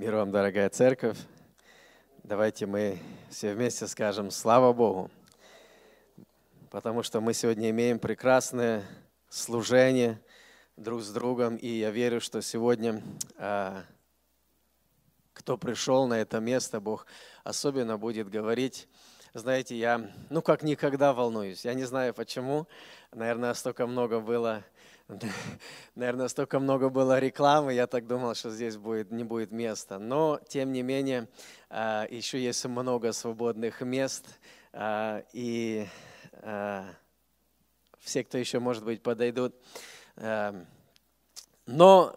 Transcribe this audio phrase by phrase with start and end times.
[0.00, 1.18] Мир вам, дорогая церковь.
[2.22, 5.10] Давайте мы все вместе скажем «Слава Богу»,
[6.70, 8.82] потому что мы сегодня имеем прекрасное
[9.28, 10.18] служение
[10.78, 13.02] друг с другом, и я верю, что сегодня,
[13.36, 13.84] а,
[15.34, 17.04] кто пришел на это место, Бог
[17.44, 18.88] особенно будет говорить.
[19.34, 21.66] Знаете, я, ну, как никогда волнуюсь.
[21.66, 22.66] Я не знаю почему.
[23.12, 24.64] Наверное, столько много было
[25.94, 29.98] Наверное, столько много было рекламы, я так думал, что здесь будет, не будет места.
[29.98, 31.28] Но, тем не менее,
[31.68, 34.26] а, еще есть много свободных мест.
[34.72, 35.86] А, и
[36.42, 36.86] а,
[37.98, 39.54] все, кто еще, может быть, подойдут.
[41.66, 42.16] Но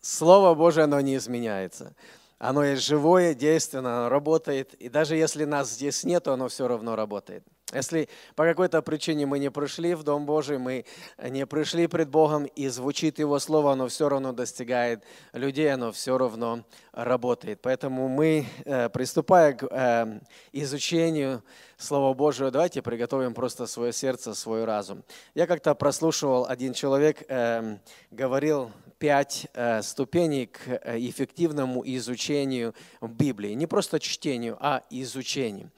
[0.00, 1.94] Слово Божие, оно не изменяется.
[2.38, 4.74] Оно есть живое, действенно, оно работает.
[4.74, 7.44] И даже если нас здесь нет, оно все равно работает.
[7.72, 10.84] Если по какой-то причине мы не пришли в Дом Божий, мы
[11.22, 16.18] не пришли пред Богом, и звучит Его Слово, оно все равно достигает людей, оно все
[16.18, 17.60] равно работает.
[17.62, 20.20] Поэтому мы, э, приступая к э,
[20.52, 21.42] изучению
[21.78, 25.02] Слова Божьего, давайте приготовим просто свое сердце, свой разум.
[25.34, 27.78] Я как-то прослушивал, один человек э,
[28.10, 28.70] говорил
[29.02, 29.48] пять
[29.82, 33.54] ступеней к эффективному изучению Библии.
[33.54, 35.72] Не просто чтению, а изучению.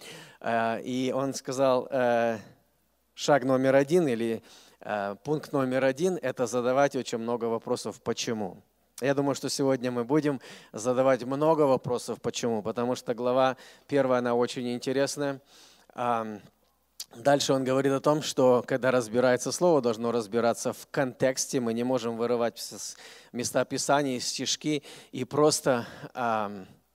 [0.44, 2.38] Э, и он сказал, э,
[3.14, 4.42] шаг номер один или
[4.80, 8.62] э, пункт номер один– это задавать очень много вопросов «почему?».
[9.00, 13.56] Я думаю, что сегодня мы будем задавать много вопросов «почему?», потому что глава
[13.88, 15.40] первая, она очень интересная.
[17.16, 21.60] Дальше он говорит о том, что когда разбирается слово, должно разбираться в контексте.
[21.60, 22.60] Мы не можем вырывать
[23.32, 25.86] места Писания, стишки и просто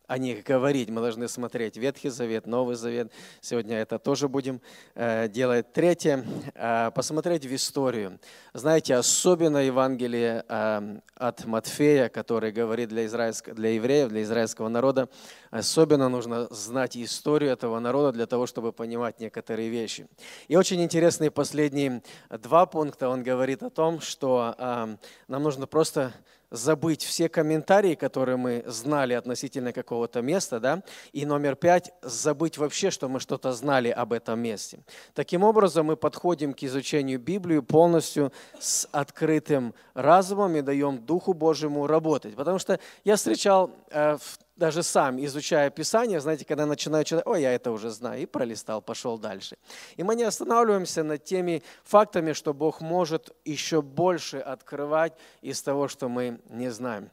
[0.09, 0.89] о них говорить.
[0.89, 3.11] Мы должны смотреть Ветхий Завет, Новый Завет.
[3.41, 4.59] Сегодня это тоже будем
[4.95, 5.71] э, делать.
[5.71, 8.19] Третье, э, посмотреть в историю.
[8.53, 15.09] Знаете, особенно Евангелие э, от Матфея, который говорит для, израильского, для евреев, для израильского народа,
[15.51, 20.07] особенно нужно знать историю этого народа для того, чтобы понимать некоторые вещи.
[20.47, 23.09] И очень интересные последние два пункта.
[23.09, 26.13] Он говорит о том, что нам нужно просто
[26.51, 32.91] забыть все комментарии, которые мы знали относительно какого-то места, да, и номер пять, забыть вообще,
[32.91, 34.79] что мы что-то знали об этом месте.
[35.13, 41.87] Таким образом, мы подходим к изучению Библии полностью с открытым разумом и даем Духу Божьему
[41.87, 42.35] работать.
[42.35, 47.41] Потому что я встречал э, в даже сам, изучая Писание, знаете, когда начинаю читать, ой,
[47.41, 49.57] я это уже знаю, и пролистал, пошел дальше.
[49.95, 55.87] И мы не останавливаемся над теми фактами, что Бог может еще больше открывать из того,
[55.87, 57.09] что мы не знаем.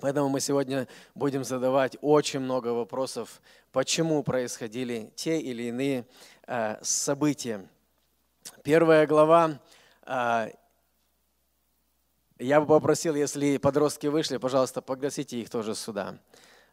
[0.00, 6.04] Поэтому мы сегодня будем задавать очень много вопросов, почему происходили те или иные
[6.46, 7.66] э, события.
[8.64, 9.60] Первая глава
[10.06, 10.50] э,
[12.40, 16.18] я бы попросил, если подростки вышли, пожалуйста, погласите их тоже сюда.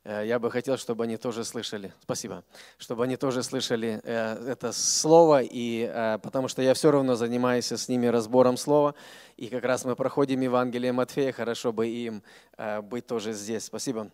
[0.03, 2.43] Э, я бы хотел, чтобы они тоже слышали, спасибо,
[2.77, 7.71] чтобы они тоже слышали э, это слово, и, э, потому что я все равно занимаюсь
[7.71, 8.95] с ними разбором слова,
[9.37, 12.23] и как раз мы проходим Евангелие Матфея, хорошо бы им
[12.83, 13.65] быть тоже здесь.
[13.65, 14.11] Спасибо.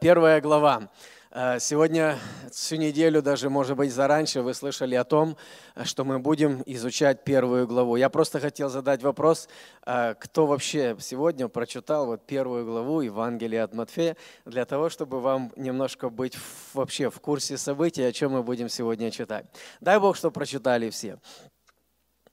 [0.00, 0.90] Первая глава.
[1.38, 2.18] Э, сегодня,
[2.50, 5.36] всю неделю, даже, может быть, зараньше вы слышали о том,
[5.84, 7.96] что мы будем изучать первую главу.
[7.96, 9.46] Я просто хотел задать вопрос,
[9.84, 14.16] э, кто вообще сегодня прочитал вот первую главу Евангелия от Матфея,
[14.46, 16.38] для того, чтобы вам немножко быть
[16.72, 19.44] вообще в курсе событий, о чем мы будем сегодня читать.
[19.82, 21.18] Дай Бог, что прочитали все.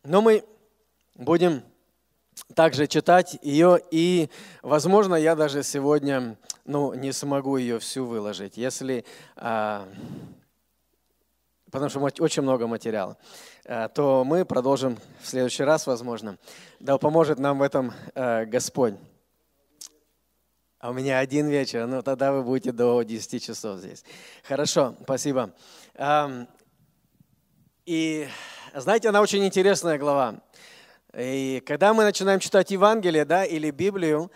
[0.06, 0.46] Но мы
[1.16, 1.62] будем
[2.56, 4.30] также читать ее, и,
[4.62, 9.06] возможно, я даже сегодня ну, не смогу ее всю выложить, если,
[9.36, 9.88] а,
[11.72, 13.18] потому что очень много материала,
[13.66, 16.38] а, то мы продолжим в следующий раз, возможно.
[16.80, 18.96] Да поможет нам в этом а, Господь.
[20.80, 24.04] А у меня один вечер, ну тогда вы будете до 10 часов здесь.
[24.44, 25.54] Хорошо, спасибо.
[27.86, 28.28] И
[28.76, 30.42] знаете, она очень интересная глава.
[31.18, 34.32] И когда мы начинаем читать Евангелие да, или Библию,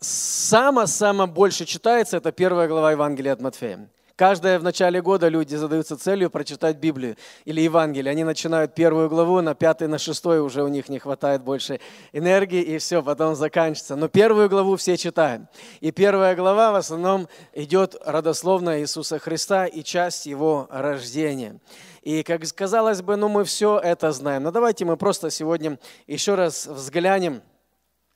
[0.00, 3.88] само-само больше читается, это первая глава Евангелия от Матфея.
[4.22, 8.12] Каждое в начале года люди задаются целью прочитать Библию или Евангелие.
[8.12, 11.80] Они начинают первую главу, на пятый, на шестой уже у них не хватает больше
[12.12, 13.96] энергии, и все, потом заканчивается.
[13.96, 15.42] Но первую главу все читают.
[15.80, 21.58] И первая глава в основном идет родословно Иисуса Христа и часть Его рождения.
[22.02, 24.44] И, как казалось бы, ну мы все это знаем.
[24.44, 27.42] Но давайте мы просто сегодня еще раз взглянем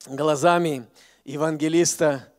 [0.05, 0.87] глазами
[1.25, 2.31] евангелиста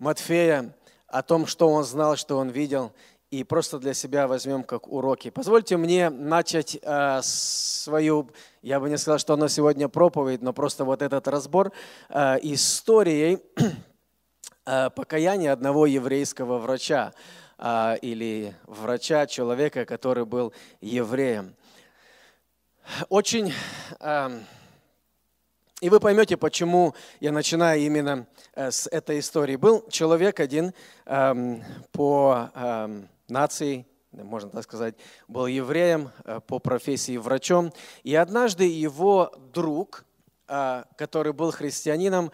[0.00, 0.74] Матфея
[1.14, 2.92] о том, что он знал, что он видел,
[3.30, 5.30] и просто для себя возьмем как уроки.
[5.30, 8.30] Позвольте мне начать э, свою,
[8.62, 11.70] я бы не сказал, что она сегодня проповедь, но просто вот этот разбор
[12.08, 13.38] э, историей
[14.66, 17.12] э, покаяние одного еврейского врача
[17.58, 21.54] э, или врача, человека, который был евреем.
[23.08, 23.52] Очень...
[24.00, 24.44] Эм,
[25.84, 29.56] и вы поймете, почему я начинаю именно э, с этой истории.
[29.56, 30.72] Был человек один
[31.04, 34.94] эм, по эм, нации, можно так сказать,
[35.28, 37.70] был евреем э, по профессии врачом.
[38.02, 40.06] И однажды его друг,
[40.48, 42.32] э, который был христианином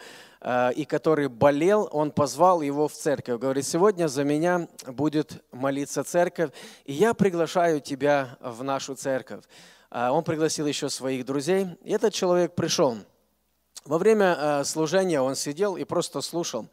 [0.74, 3.40] и который болел, он позвал его в церковь.
[3.40, 6.52] Говорит, сегодня за меня будет молиться церковь,
[6.84, 9.44] и я приглашаю тебя в нашу церковь.
[9.90, 12.96] Он пригласил еще своих друзей, и этот человек пришел–
[13.84, 16.66] во время э, служения он сидел и просто слушал.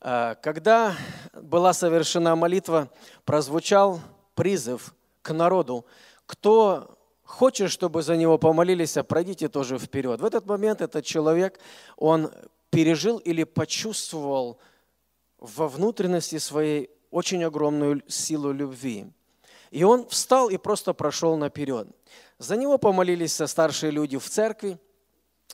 [0.00, 0.94] Э, когда
[1.32, 2.90] была совершена молитва,
[3.24, 4.00] прозвучал
[4.34, 5.86] призыв к народу,
[6.26, 10.20] кто хочет, чтобы за него помолились, пройдите тоже вперед.
[10.20, 11.58] В этот момент этот человек,
[11.96, 12.30] он
[12.70, 14.58] пережил или почувствовал
[15.38, 19.06] во внутренности своей очень огромную силу любви.
[19.70, 21.88] И он встал и просто прошел наперед.
[22.38, 24.78] За него помолились старшие люди в церкви–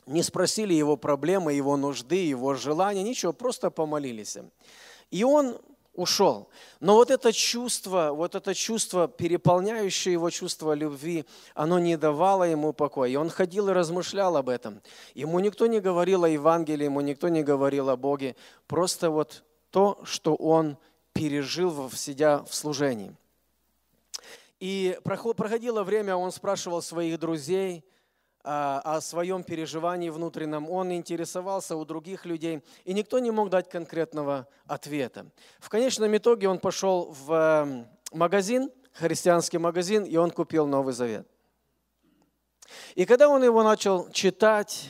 [0.09, 4.37] не спросили его проблемы, его нужды, его желания, ничего, просто помолились.
[5.11, 5.59] И он
[5.93, 6.49] ушел.
[6.79, 12.73] Но вот это чувство, вот это чувство, переполняющее его чувство любви, оно не давало ему
[12.73, 13.09] покоя.
[13.09, 14.81] И он ходил и размышлял об этом.
[15.13, 18.35] Ему никто не говорил о Евангелии, ему никто не говорил о Боге.
[18.67, 20.77] Просто вот то, что он
[21.13, 23.15] пережил, сидя в служении.
[24.59, 27.85] И проходило время, он спрашивал своих друзей–
[28.43, 34.47] о своем переживании внутреннем, он интересовался у других людей, и никто не мог дать конкретного
[34.65, 35.25] ответа.
[35.59, 41.27] В конечном итоге он пошел в эм, магазин, христианский магазин, и он купил Новый Завет.
[42.95, 44.89] И когда он его начал читать,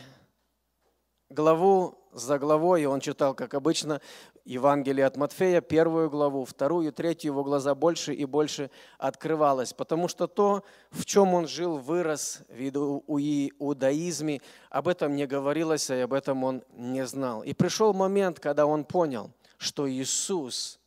[1.29, 4.01] главу за главой, и он читал, как обычно,
[4.49, 10.25] Евангелие от Матфея, первую главу, вторую, третью, его глаза больше и больше открывалось, потому что
[10.25, 14.41] то, в чем он жил, вырос в иудаизме,
[14.71, 17.43] об этом не говорилось, и об этом он не знал.
[17.43, 19.29] И пришел момент, когда он понял,
[19.59, 20.79] что Иисус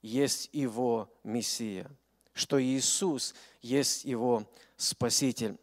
[0.00, 1.90] есть его Мессия,
[2.32, 4.44] что Иисус есть его
[4.78, 5.58] Спаситель.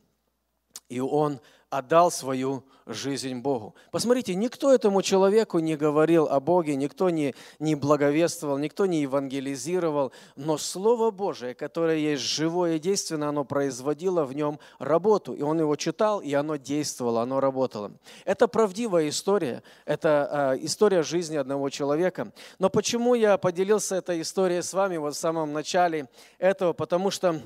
[0.88, 3.76] И он отдал свою жизнь Богу.
[3.92, 10.12] Посмотрите, никто этому человеку не говорил о Боге, никто не, не благовествовал, никто не евангелизировал,
[10.36, 15.60] но Слово Божие, которое есть живое и действенно, оно производило в нем работу, и он
[15.60, 17.92] его читал, и оно действовало, оно работало.
[18.26, 22.32] Это правдивая история, это э, история жизни одного человека.
[22.58, 26.08] Но почему я поделился этой историей с вами вот в самом начале
[26.40, 26.74] этого?
[26.74, 27.40] Потому что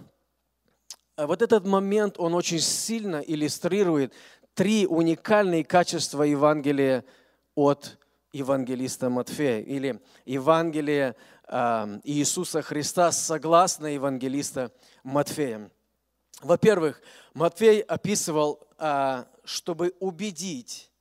[1.18, 4.14] вот этот момент, он очень сильно иллюстрирует
[4.54, 7.04] три уникальные качества Евангелия
[7.56, 7.98] от
[8.32, 11.16] евангелиста Матфея или Евангелие
[11.48, 14.72] э, Иисуса Христа согласно евангелиста
[15.04, 15.70] Матфея.
[16.42, 17.02] Во-первых,
[17.36, 20.92] Матфей описывал, э, чтобы убедить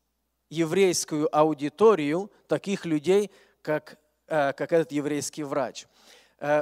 [0.51, 3.31] еврейскую аудиторию таких людей,
[3.63, 5.87] как, как этот еврейский врач–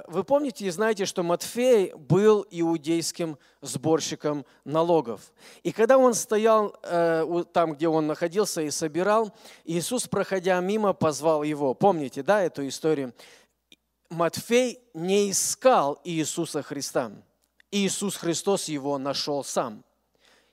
[0.09, 5.33] вы помните и знаете, что Матфей был иудейским сборщиком налогов.
[5.63, 9.33] И когда он стоял э, там, где он находился и собирал,
[9.65, 11.73] Иисус, проходя мимо, позвал его.
[11.73, 13.15] Помните, да, эту историю?
[14.11, 17.13] Матфей не искал Иисуса Христа.
[17.71, 19.83] Иисус Христос его нашел сам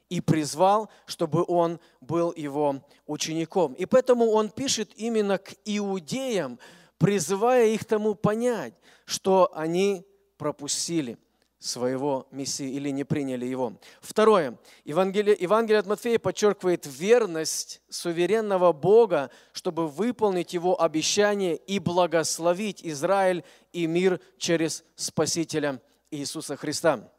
[0.08, 3.74] и призвал, чтобы он был его учеником.
[3.74, 6.60] И поэтому он пишет именно к иудеям,
[6.98, 8.74] призывая их тому понять,
[9.06, 10.06] что они
[10.38, 11.18] пропустили
[11.60, 13.74] своего Мессии или не приняли его.
[14.00, 14.60] Второе.
[14.86, 23.44] Евангелие, Евангелие от Матфея подчеркивает верность суверенного Бога, чтобы выполнить его обещание и благословить Израиль
[23.74, 27.12] и мир через Спасителя Иисуса Христа.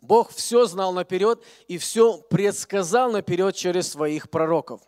[0.00, 4.80] Бог все знал наперед и все предсказал наперед через своих пророков.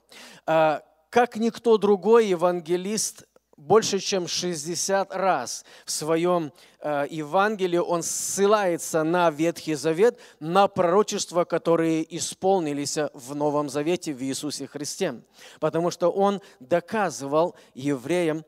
[0.46, 3.24] А, как никто другой евангелист
[3.58, 11.44] больше чем 60 раз в своем э, Евангелии он ссылается на Ветхий Завет, на пророчества,
[11.44, 15.20] которые исполнились в Новом Завете в Иисусе Христе.
[15.58, 18.44] Потому что он доказывал евреям,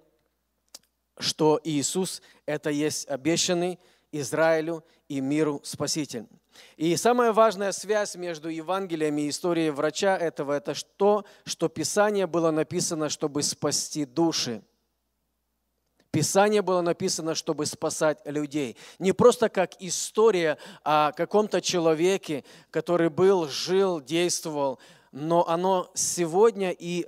[1.19, 3.81] что Иисус– это есть обещанный
[4.13, 6.27] Израилю и миру Спаситель.
[6.77, 12.53] И самая важная связь между Евангелиями и историей врача этого– это то, что Писание было
[12.53, 14.63] написано, чтобы спасти души–
[16.11, 18.77] Писание было написано, чтобы спасать людей.
[18.99, 24.81] Не просто как история о каком-то человеке, который был, жил, действовал,
[25.13, 27.07] но оно сегодня и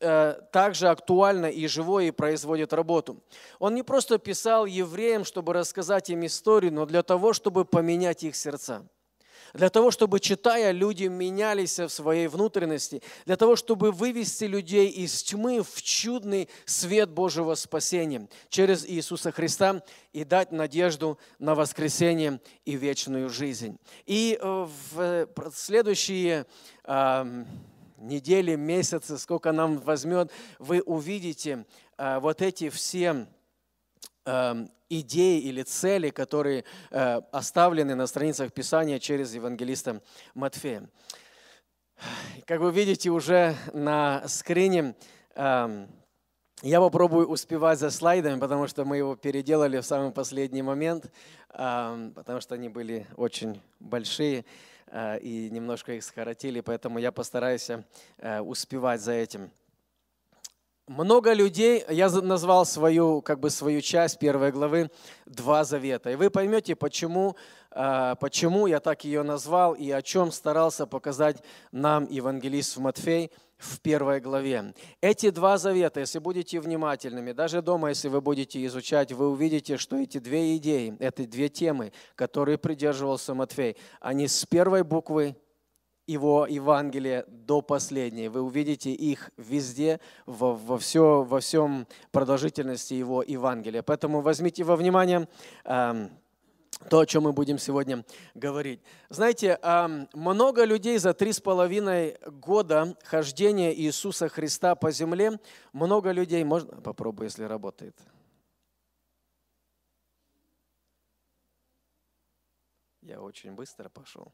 [0.00, 3.22] э, также актуально и живое и производит работу.
[3.60, 8.34] Он не просто писал евреям, чтобы рассказать им историю, но для того, чтобы поменять их
[8.34, 8.84] сердца
[9.54, 15.22] для того, чтобы, читая, люди менялись в своей внутренности, для того, чтобы вывести людей из
[15.22, 22.76] тьмы в чудный свет Божьего спасения через Иисуса Христа и дать надежду на воскресение и
[22.76, 23.78] вечную жизнь.
[24.06, 26.46] И э, в следующие
[28.00, 31.64] недели, месяцы, сколько нам возьмет, вы увидите
[31.98, 33.26] э, вот эти все
[34.90, 40.02] идеи или цели, которые э, оставлены на страницах Писания через евангелиста
[40.34, 40.88] Матфея.
[42.46, 44.94] Как вы видите уже на скрине,
[45.34, 45.88] эм,
[46.62, 51.10] я попробую успевать за слайдами, потому что мы его переделали в самый последний момент,
[51.52, 54.44] эм, потому что они были очень большие
[54.86, 57.70] э, и немножко их скоротили, поэтому я постараюсь
[58.18, 59.50] э, успевать за этим.
[60.90, 64.90] Много людей, я назвал свою, как бы свою часть первой главы
[65.24, 66.10] «Два завета».
[66.10, 67.36] И вы поймете, почему,
[67.70, 73.78] а, почему я так ее назвал и о чем старался показать нам евангелист Матфей в
[73.78, 74.74] первой главе.
[75.00, 79.96] Эти два завета, если будете внимательными, даже дома, если вы будете изучать, вы увидите, что
[79.96, 85.36] эти две идеи, эти две темы, которые придерживался Матфей, они с первой буквы
[86.10, 88.28] его Евангелие до последней.
[88.28, 93.82] Вы увидите их везде, во, во, все, во всем продолжительности его Евангелия.
[93.82, 95.28] Поэтому возьмите во внимание
[95.64, 96.08] э,
[96.88, 98.80] то, о чем мы будем сегодня говорить.
[99.08, 105.38] Знаете, э, много людей за три с половиной года хождения Иисуса Христа по земле,
[105.72, 107.96] много людей, можно, попробую, если работает.
[113.00, 114.32] Я очень быстро пошел.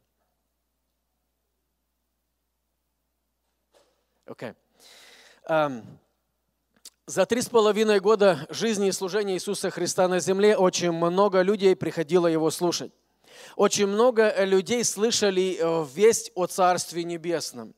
[4.26, 4.54] Okay.
[5.49, 5.85] Um,
[7.06, 11.76] за три с половиной года жизни и служения Иисуса Христа на земле очень много людей
[11.76, 12.90] приходило Его слушать.
[13.54, 17.76] Очень много людей слышали э, весть о Царстве Небесном.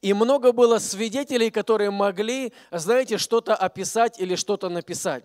[0.00, 5.22] И много было свидетелей, которые могли, знаете, что-то описать или что-то написать.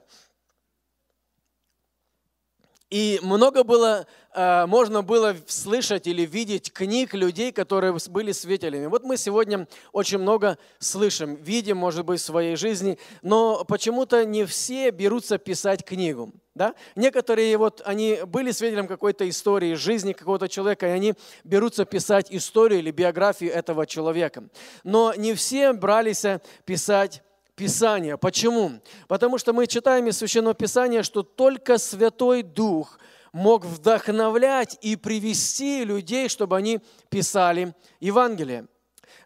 [2.92, 8.88] И много было, э, можно было слышать или видеть книг людей, которые были свидетелями.
[8.88, 14.44] Вот мы сегодня очень много слышим, видим, может быть, в своей жизни, но почему-то не
[14.46, 16.34] все берутся писать книгу.
[16.54, 16.76] Да?
[16.98, 21.14] Некоторые вот, они были свидетелем какой-то истории, жизни какого-то человека, и они
[21.46, 24.44] берутся писать историю или биографию этого человека.
[24.84, 26.26] Но не все брались
[26.66, 27.24] писать
[27.62, 28.18] Писания.
[28.18, 28.72] Почему?
[29.08, 32.98] Потому что мы читаем из Священного Писания, что только Святой Дух
[33.34, 38.66] мог вдохновлять и привести людей, чтобы они писали Евангелие.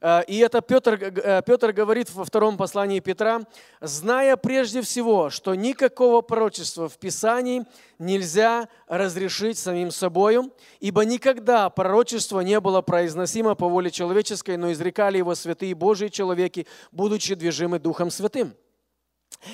[0.02, 3.42] Э, и это Петр, э, Петр говорит во втором послании Петра,
[3.82, 7.66] зная прежде всего, что никакого пророчества в Писании
[8.00, 15.18] нельзя разрешить самим собою, ибо никогда пророчество не было произносимо по воле человеческой, но изрекали
[15.18, 18.54] его святые Божьи человеки, будучи движимы Духом Святым.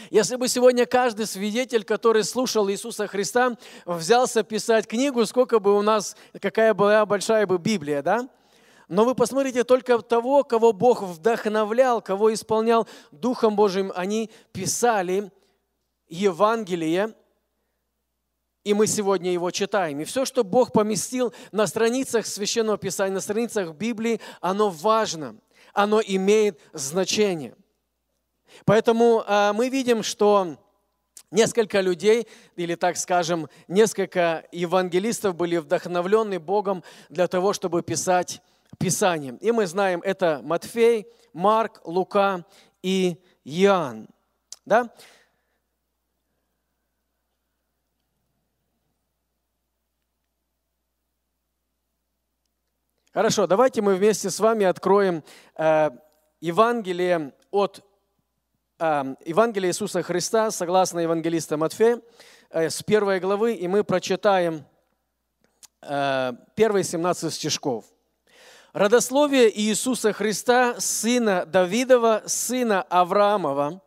[0.10, 5.82] Если бы сегодня каждый свидетель, который слушал Иисуса Христа, взялся писать книгу, сколько бы у
[5.82, 8.30] нас, какая была большая бы Библия, да?
[8.92, 13.90] Но вы посмотрите только того, кого Бог вдохновлял, кого исполнял Духом Божьим.
[13.96, 15.32] Они писали
[16.10, 17.16] Евангелие,
[18.66, 20.02] и мы сегодня его читаем.
[20.02, 25.38] И все, что Бог поместил на страницах Священного Писания, на страницах Библии, оно важно,
[25.72, 27.56] оно имеет значение.
[28.66, 30.58] Поэтому э, мы видим, что
[31.32, 38.42] несколько людей, или так скажем, несколько евангелистов были вдохновлены Богом для того, чтобы писать
[38.82, 39.36] Писанием.
[39.38, 42.46] И мы знаем, это Матфей, Марк, Лука
[42.82, 44.08] и Иоанн.
[44.66, 44.90] Да?
[53.14, 55.24] Хорошо, давайте мы вместе с вами откроем
[55.56, 55.90] э,
[56.40, 57.84] Евангелие от
[58.80, 62.02] э, Евангелие Иисуса Христа, согласно евангелиста Матфея,
[62.50, 64.66] э, с первой главы, и мы прочитаем
[65.82, 67.86] э, первые 17 стишков.
[68.74, 73.82] Родословие Иисуса Христа, сына Давидова, сына Авраамова.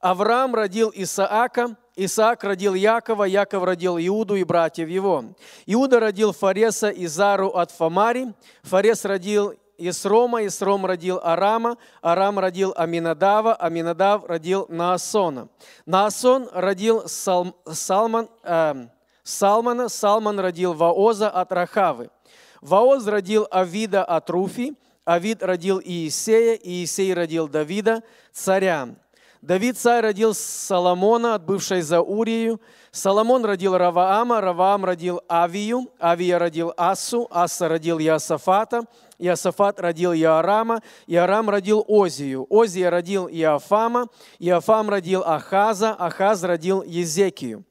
[0.00, 5.24] Авраам родил Исаака, Исаак родил Якова, Яков родил Иуду и братьев его.
[5.66, 12.72] Иуда родил Фареса и Зару от Фамари, Фарес родил Исрома, Исром родил Арама, Арам родил
[12.74, 15.48] Аминадава, Аминадав родил Наасона.
[15.84, 18.86] Наасон родил Сал, Салман, э,
[19.22, 22.10] Салмана, Салман родил Ваоза от Рахавы.
[22.62, 28.88] Ваоз родил Авида от Руфи, Авид родил Иисея, Иисей родил Давида, царя.
[29.42, 32.60] Давид царь родил Соломона, отбывший за Урию.
[32.92, 38.84] Соломон родил Раваама, Раваам родил Авию, Авия родил Асу, Аса родил Иосафата,
[39.18, 44.06] Иосафат родил Иорама, Иорам родил Озию, Озия родил Иофама,
[44.38, 47.64] Иофам родил Ахаза, Ахаз родил Езекию.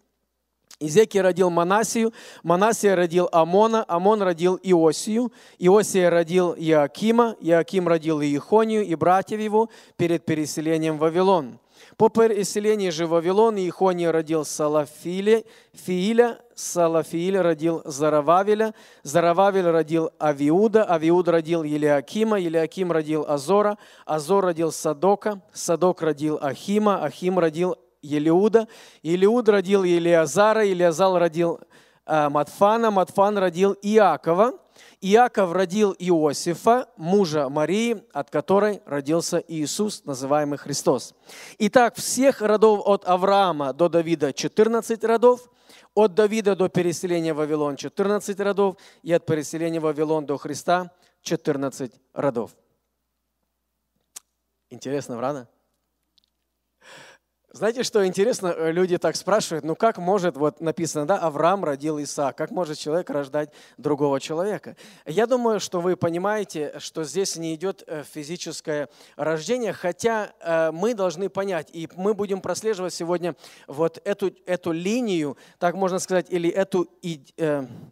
[0.81, 2.11] Изекия родил Манасию,
[2.43, 9.69] Манасия родил Амона, Амон родил Иосию, Иосия родил Иакима, Иаким родил Иехонию и братьев его
[9.95, 11.59] перед переселением в Вавилон.
[11.97, 18.73] По переселении же в Вавилон Иехония родил Салафиля, Фииля, Салафииль родил Зарававеля,
[19.03, 27.03] Зарававель родил Авиуда, Авиуд родил Елиакима, Елиаким родил Азора, Азор родил Садока, Садок родил Ахима,
[27.03, 28.67] Ахим родил Елиуда,
[29.03, 31.60] Елиуд родил Елиазара, Елиазал родил
[32.05, 34.53] э, Матфана, Матфан родил Иакова,
[35.01, 41.13] Иаков родил Иосифа, мужа Марии, от которой родился Иисус, называемый Христос.
[41.58, 45.50] Итак, всех родов от Авраама до Давида 14 родов,
[45.96, 50.91] от Давида до переселения в Вавилон 14 родов, и от переселения в Вавилон до Христа
[51.24, 52.51] 14 родов.
[54.70, 55.50] Интересно, правда?
[57.53, 62.01] Знаете, что интересно, э, люди так спрашивают, ну как может, вот написано, да, Авраам родил
[62.01, 64.77] Исаак, как может человек рождать другого человека?
[65.05, 70.93] Я думаю, что вы понимаете, что здесь не идет э, физическое рождение, хотя э, мы
[70.93, 73.36] должны понять, и мы будем прослеживать сегодня
[73.67, 76.88] вот эту, эту линию, так можно сказать, или эту,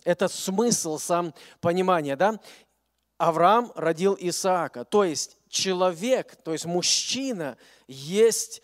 [0.06, 2.40] этот смысл сам понимания, да?
[3.18, 7.58] Авраам родил Исаака, то есть человек, то есть мужчина
[7.90, 8.62] есть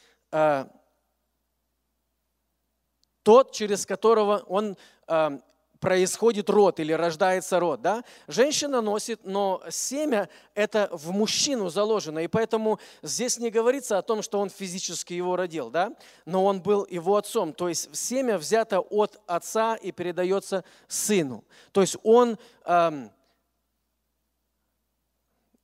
[3.26, 4.78] тот, через которого он
[5.08, 5.40] э,
[5.80, 7.82] происходит род или рождается род.
[7.82, 8.04] Да?
[8.28, 12.20] Женщина носит, но семя это в мужчину заложено.
[12.20, 15.92] И поэтому здесь не говорится о том, что он физически его родил, да?
[16.26, 17.52] но он был его отцом.
[17.52, 21.44] То есть семя взято от отца и передается сыну.
[21.72, 23.12] То есть он, эм,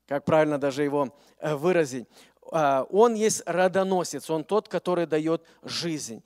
[0.07, 2.07] как правильно даже его э, выразить,
[2.51, 6.23] э, он есть родоносец, он тот, который дает жизнь.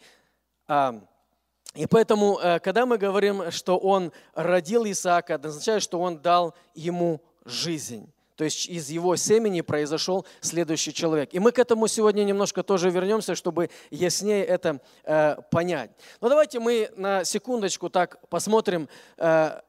[1.75, 6.55] И поэтому, э, когда мы говорим, что он родил Исаака, это означает, что он дал
[6.73, 8.11] ему жизнь.
[8.35, 11.29] То есть из его семени произошел следующий человек.
[11.33, 15.91] И мы к этому сегодня немножко тоже вернемся, чтобы яснее это э, понять.
[16.19, 18.89] Но давайте мы на секундочку так посмотрим.
[19.17, 19.61] Э,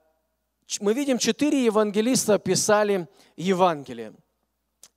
[0.81, 4.15] мы видим, четыре евангелиста писали Евангелие.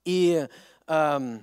[0.04, 0.48] И
[0.88, 1.38] э,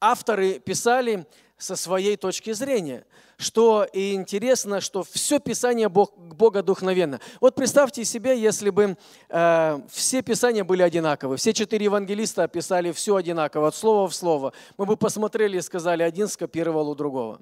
[0.00, 1.26] авторы писали
[1.58, 3.04] со своей точки зрения–
[3.38, 7.20] что и интересно, что все Писание Бог, Бога духовенно.
[7.40, 8.96] Вот представьте себе, если бы
[9.28, 14.52] э, все Писания были одинаковы, все четыре евангелиста описали все одинаково, от слова в слово.
[14.78, 17.40] Мы бы посмотрели и сказали, один скопировал у другого.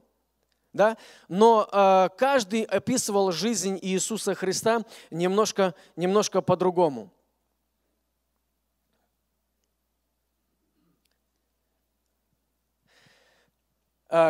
[0.72, 0.96] Да?
[1.28, 7.10] Но э, каждый описывал жизнь Иисуса Христа немножко, немножко по-другому.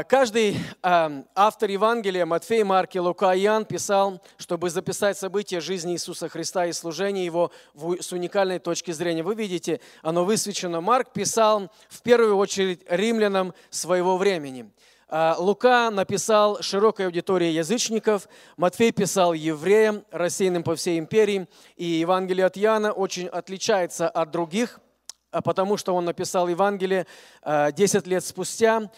[0.08, 6.30] Каждый эм, автор Евангелия, Матфей, Марк и Лука Иоанн, писал, чтобы записать события жизни Иисуса
[6.30, 7.52] Христа и служения Его
[8.00, 9.22] с уникальной точки зрения.
[9.22, 10.80] Вы видите, оно высвечено.
[10.80, 14.70] Марк писал в первую очередь римлянам своего времени.
[15.10, 22.46] Э, Лука написал широкой аудитории язычников, Матфей писал евреям, рассеянным по всей империи, и Евангелие
[22.46, 24.80] от Иоанна очень отличается от других,
[25.30, 27.06] э, потому что он написал Евангелие
[27.44, 28.88] 10 лет спустя, Э,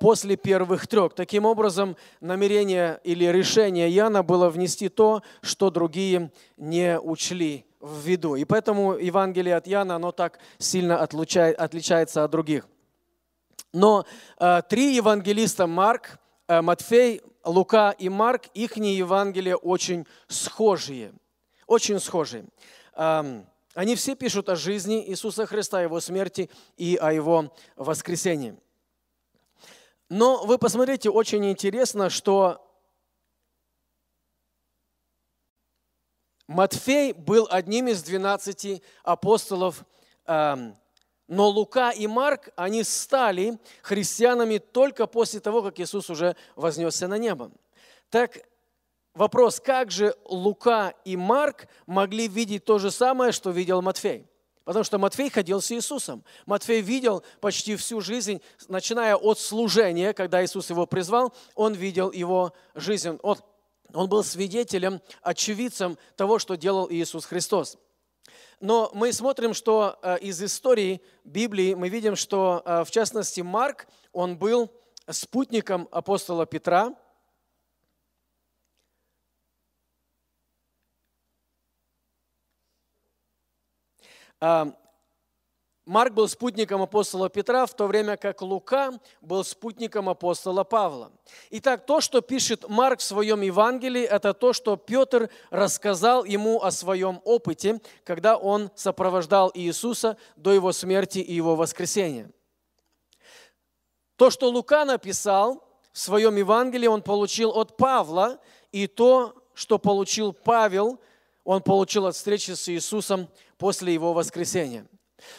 [0.00, 1.14] после первых трех.
[1.14, 8.36] Таким образом, намерение или решение Иоанна было внести то, что другие не учли в виду.
[8.36, 12.68] И поэтому Евангелие от Иоанна, оно так сильно отличает, отличается от других.
[13.72, 14.06] Но
[14.38, 21.12] э, три евангелиста Марк, э, Матфей, Лука и Марк, их Евангелия очень схожие.
[21.66, 22.44] Очень схожие.
[22.94, 23.42] Э,
[23.74, 28.54] они все пишут о жизни Иисуса Христа, Его смерти и о Его воскресении.
[30.14, 32.60] Но вы посмотрите, очень интересно, что
[36.46, 39.86] Матфей был одним из двенадцати апостолов,
[40.26, 40.76] эм,
[41.28, 47.16] но Лука и Марк, они стали христианами только после того, как Иисус уже вознесся на
[47.16, 47.50] небо.
[48.10, 48.36] Так
[49.14, 54.26] вопрос, как же Лука и Марк могли видеть то же самое, что видел Матфей?
[54.64, 56.24] Потому что Матфей ходил с Иисусом.
[56.46, 62.52] Матфей видел почти всю жизнь, начиная от служения, когда Иисус его призвал, он видел его
[62.74, 63.18] жизнь.
[63.22, 63.38] Он,
[63.92, 67.76] он был свидетелем, очевидцем того, что делал Иисус Христос.
[68.60, 73.88] Но мы смотрим, что э, из истории Библии мы видим, что э, в частности Марк,
[74.12, 74.70] он был
[75.10, 76.94] спутником апостола Петра.
[85.84, 91.12] Марк был спутником апостола Петра, в то время как Лука был спутником апостола Павла.
[91.50, 96.70] Итак, то, что пишет Марк в своем Евангелии, это то, что Петр рассказал ему о
[96.72, 102.30] своем опыте, когда он сопровождал Иисуса до его смерти и его воскресения.
[104.16, 110.32] То, что Лука написал в своем Евангелии, он получил от Павла, и то, что получил
[110.32, 111.00] Павел,
[111.44, 113.28] он получил от встречи с Иисусом
[113.62, 114.84] после его воскресения.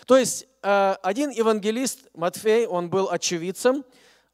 [0.06, 3.84] То есть э, один евангелист, Матфей, он был очевидцем,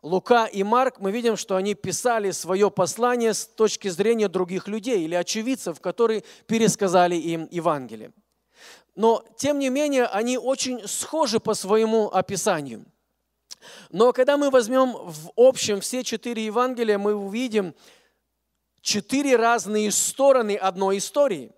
[0.03, 5.03] Лука и Марк, мы видим, что они писали свое послание с точки зрения других людей
[5.03, 8.11] или очевидцев, которые пересказали им Евангелие.
[8.93, 12.85] Но, тем не менее, они очень схожи по своему описанию.
[13.89, 17.73] Но когда мы возьмем в общем все четыре Евангелия, мы увидим
[18.81, 21.51] четыре разные стороны одной истории,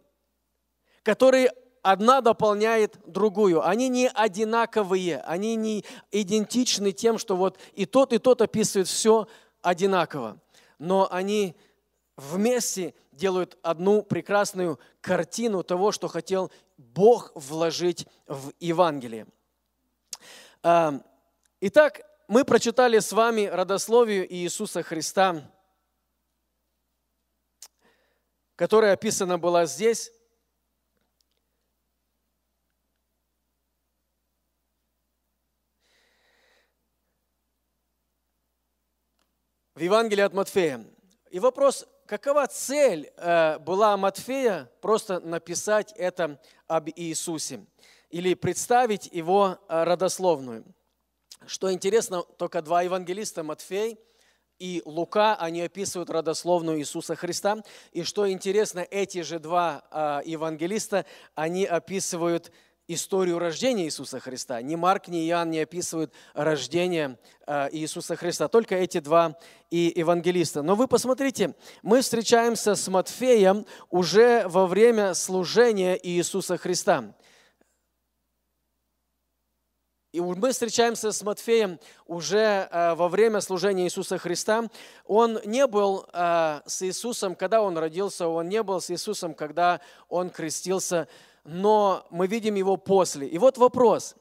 [1.03, 3.65] которые одна дополняет другую.
[3.65, 9.27] Они не одинаковые, они не идентичны тем, что вот и тот, и тот описывает все
[9.61, 10.39] одинаково.
[10.79, 11.55] Но они
[12.15, 19.27] вместе делают одну прекрасную картину того, что хотел Бог вложить в Евангелие.
[20.63, 21.01] А,
[21.59, 25.41] итак, мы прочитали с вами родословие Иисуса Христа,
[28.55, 30.11] которая описана была здесь.
[39.81, 40.85] В Евангелии от Матфея.
[41.31, 47.65] И вопрос, какова цель э, была Матфея просто написать это об Иисусе
[48.11, 50.65] или представить его э, родословную?
[51.47, 53.97] Что интересно, только два евангелиста, Матфей
[54.59, 57.63] и Лука, они описывают родословную Иисуса Христа.
[57.91, 62.51] И что интересно, эти же два э, евангелиста, они описывают
[62.93, 64.61] историю рождения Иисуса Христа.
[64.61, 69.37] Ни Марк, ни Иоанн не описывают рождение э, Иисуса Христа, только эти два
[69.69, 70.61] и евангелиста.
[70.61, 77.13] Но вы посмотрите, мы встречаемся с Матфеем уже во время служения Иисуса Христа.
[80.11, 84.69] И мы встречаемся с Матфеем уже э, во время служения Иисуса Христа.
[85.05, 89.79] Он не был э, с Иисусом, когда он родился, он не был с Иисусом, когда
[90.09, 91.07] он крестился
[91.43, 93.27] но мы видим его после.
[93.27, 94.15] И вот вопрос.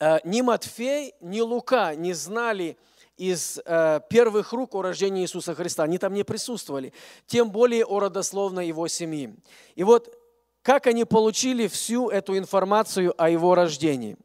[0.00, 2.76] Э, ни Матфей, ни Лука не знали
[3.16, 5.84] из э, первых рук о рождении Иисуса Христа.
[5.84, 6.92] Они там не присутствовали.
[7.26, 9.34] Тем более о родословной его семьи.
[9.74, 10.16] И вот
[10.62, 14.16] как они получили всю эту информацию о его рождении–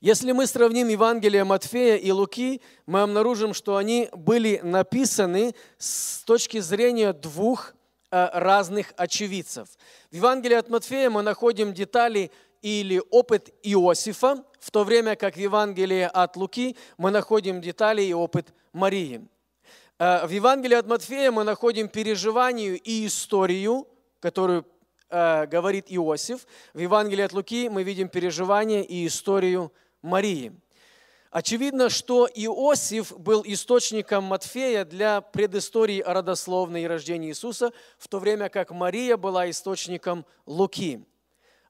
[0.00, 6.60] Если мы сравним Евангелие Матфея и Луки, мы обнаружим, что они были написаны с точки
[6.60, 7.72] зрения двух
[8.10, 9.68] э, разных очевидцев.
[10.10, 12.30] В Евангелии от Матфея мы находим детали
[12.60, 18.12] или опыт Иосифа, в то время как в Евангелии от Луки мы находим детали и
[18.12, 19.26] опыт Марии.
[19.98, 23.88] Э, в Евангелии от Матфея мы находим переживание и историю,
[24.20, 24.66] которую
[25.08, 26.46] э, говорит Иосиф.
[26.74, 29.72] В Евангелии от Луки мы видим переживание и историю
[30.06, 30.58] Марии.
[31.30, 38.18] Очевидно, что Иосиф был источником Матфея для предыстории о родословной и рождении Иисуса, в то
[38.18, 41.04] время как Мария была источником Луки.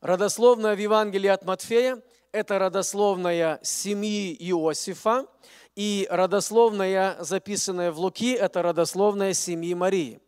[0.01, 2.01] Родословная в Евангелии от Матфея–
[2.33, 5.27] это родословная семьи Иосифа,
[5.75, 10.21] и родословная, записанная в Луки, это родословная семьи Марии.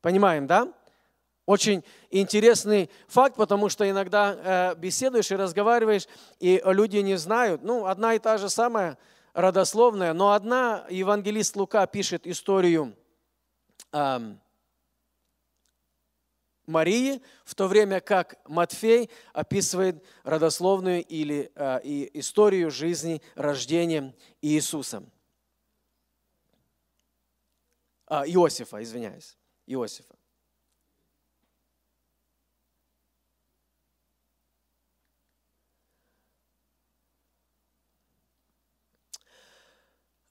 [0.00, 0.72] Понимаем, да?
[1.50, 1.82] Очень
[2.12, 6.06] интересный факт, потому что иногда э, беседуешь и разговариваешь,
[6.38, 7.64] и люди не знают.
[7.64, 8.96] Ну, одна и та же самая
[9.32, 12.96] родословная, но одна евангелист Лука пишет историю
[16.66, 25.02] Марии, в то время как Матфей описывает родословную или э, и историю жизни рождения Иисуса.
[28.06, 29.36] А, Иосифа, извиняюсь,
[29.66, 30.19] Иосифа.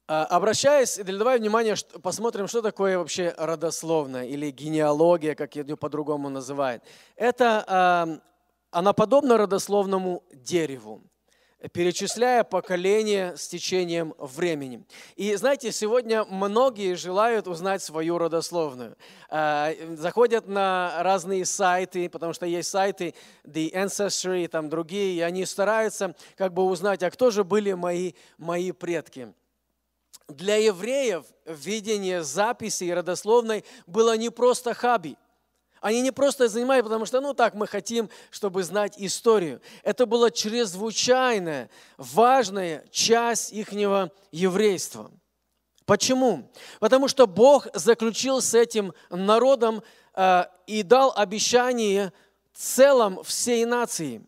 [0.10, 6.84] Обращаясь, давай внимание, посмотрим, что такое вообще родословная или генеалогия, как ее по-другому называют.
[7.16, 8.20] Это,
[8.72, 11.02] она подобна родословному дереву.
[11.74, 14.86] перечисляя поколения с течением времени.
[15.18, 18.96] И знаете, сегодня многие желают узнать свою родословную.
[19.30, 25.46] А, заходят на разные сайты, потому что есть сайты The Ancestry там другие, и они
[25.46, 29.34] стараются как бы узнать, а кто же были мои, мои предки.
[30.28, 35.18] Для евреев введение записи родословной было не просто хаби–
[35.82, 39.62] они не просто занимались, потому что, ну так, мы хотим, чтобы знать историю.
[39.84, 45.12] Это была чрезвычайная, важная часть ихнего еврейства.
[45.86, 46.52] Почему?
[46.80, 49.82] Потому что Бог заключил с этим народом
[50.14, 52.14] э, и дал обещание
[52.54, 54.22] целом всей нации.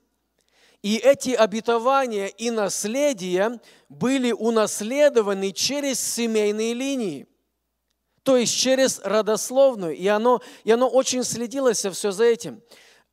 [0.82, 7.28] И эти обетования и наследия были унаследованы через семейные линии.
[8.24, 9.96] То есть через родословную.
[9.96, 12.62] И оно, и оно очень следилось все за этим.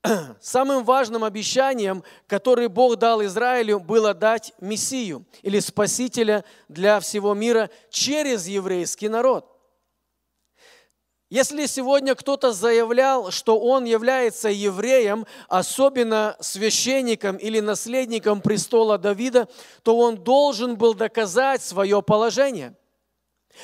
[0.40, 7.68] Самым важным обещанием, которое Бог дал Израилю, было дать Мессию или Спасителя для всего мира
[7.90, 9.57] через еврейский народ.
[11.30, 19.48] Если сегодня кто-то заявлял, что он является евреем, особенно священником или наследником престола Давида,
[19.82, 22.74] то он должен был доказать свое положение–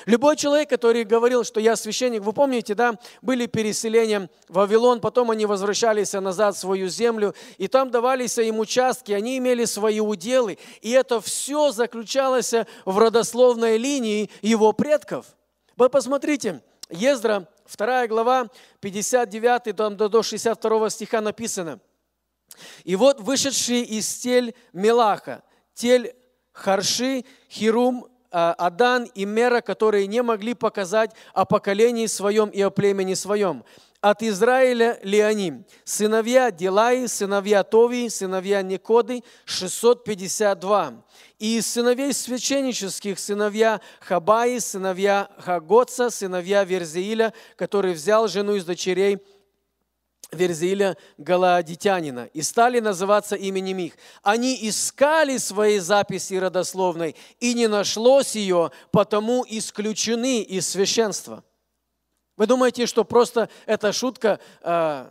[0.07, 5.31] Любой человек, который говорил, что я священник, вы помните, да, были переселения в Вавилон, потом
[5.31, 10.59] они возвращались назад в свою землю, и там давались им участки, они имели свои уделы,
[10.83, 12.53] и это все заключалось
[12.85, 15.27] в родословной линии его предков.
[15.77, 18.49] Вы посмотрите, Ездра, 2 глава,
[18.81, 21.81] 59 до 62 стиха написано.
[22.85, 25.43] «И вот вышедшие из тель Мелаха,
[25.75, 26.15] тель
[26.53, 32.71] Харши, Хирум, Э, Адан и Мера, которые не могли показать о поколении своем и о
[32.71, 33.65] племени своем.
[34.01, 35.63] От Израиля ли они?
[35.85, 40.95] Сыновья Дилаи, сыновья Тови, сыновья Никоды, 652.
[41.45, 49.19] И из сыновей священнических сыновья Хабаи, сыновья Хагоца, сыновья Верзеиля, который взял жену из дочерей
[50.33, 53.99] Верзиля Галаадитянина и стали называться именем их.
[54.23, 61.45] Они искали свои записи родословной, и не нашлось ее, потому исключены из священства.
[62.39, 65.11] Вы думаете, что просто эта шутка э,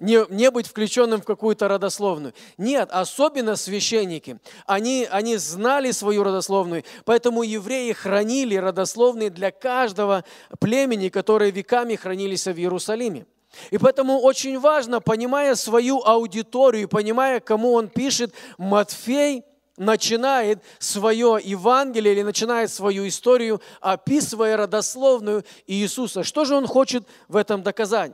[0.00, 2.34] не, не быть включенным в какую-то родословную?
[2.58, 4.38] Нет, особенно священники.
[4.66, 10.24] Они, они знали свою родословную, поэтому евреи хранили родословные для каждого
[10.58, 13.26] племени, которые веками хранились в Иерусалиме.
[13.70, 19.44] И поэтому очень важно, понимая свою аудиторию, понимая, кому он пишет, Матфей
[19.76, 26.22] начинает свое Евангелие или начинает свою историю, описывая родословную Иисуса.
[26.22, 28.12] Что же он хочет в этом доказать?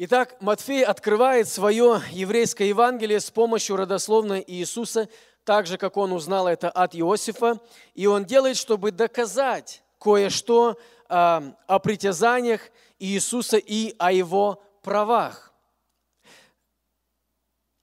[0.00, 5.08] Итак, Матфей открывает свое еврейское Евангелие с помощью родословной Иисуса–
[5.48, 7.58] так же, как он узнал это от Иосифа,
[7.94, 12.60] и он делает, чтобы доказать кое-что э, о притязаниях
[12.98, 15.54] Иисуса и о его правах.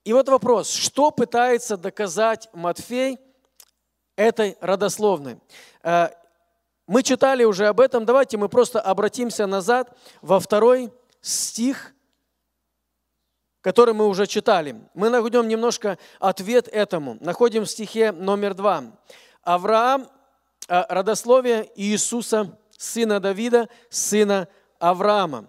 [0.04, 3.18] И вот вопрос, что пытается доказать Матфей
[4.14, 5.40] этой родословной?
[5.82, 6.10] Э,
[6.86, 11.95] мы читали уже об этом, давайте мы просто обратимся назад во второй стих
[13.66, 14.76] который мы уже читали.
[14.94, 17.16] Мы найдем немножко ответ этому.
[17.18, 18.84] Находим в стихе номер два.
[19.42, 20.08] Авраам,
[20.68, 24.46] э, родословие Иисуса, сына Давида, сына
[24.78, 25.48] Авраама.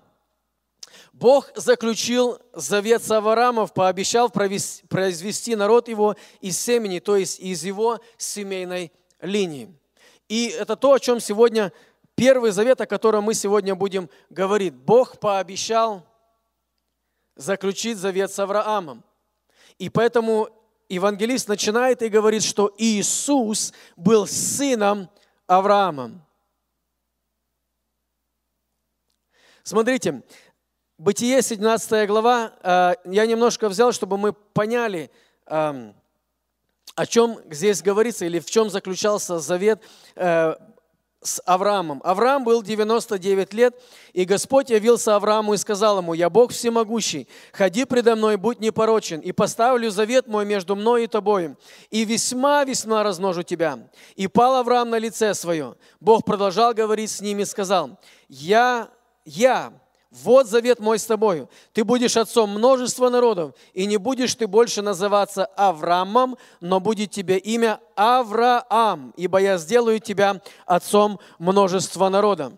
[1.13, 7.99] Бог заключил завет с Авраамом, пообещал произвести народ его из семени, то есть из его
[8.17, 9.71] семейной линии.
[10.27, 11.71] И это то, о чем сегодня,
[12.15, 14.73] первый завет, о котором мы сегодня будем говорить.
[14.73, 16.03] Бог пообещал
[17.37, 19.03] заключить завет с Авраамом.
[19.79, 20.49] И поэтому
[20.89, 25.09] евангелист начинает и говорит, что Иисус был сыном
[25.45, 26.25] Авраама.
[29.63, 30.23] Смотрите,
[30.99, 35.11] Бытие, 17 глава, э, я немножко взял, чтобы мы поняли,
[35.45, 35.93] эм,
[36.95, 39.79] о чем здесь говорится, или в чем заключался завет
[40.15, 40.55] э,
[41.27, 42.01] с Авраамом.
[42.03, 43.79] Авраам был 99 лет,
[44.13, 49.19] и Господь явился Аврааму и сказал ему, «Я Бог всемогущий, ходи предо мной, будь непорочен,
[49.19, 51.57] и поставлю завет мой между мной и тобою,
[51.89, 53.79] и весьма-весьма размножу тебя».
[54.15, 55.75] И пал Авраам на лице свое.
[55.99, 58.89] Бог продолжал говорить с ним и сказал, «Я,
[59.25, 59.73] я,
[60.11, 61.49] вот завет мой с тобою.
[61.73, 67.37] Ты будешь отцом множества народов, и не будешь ты больше называться Авраамом, но будет тебе
[67.37, 72.53] имя Авраам, ибо я сделаю тебя отцом множества народов.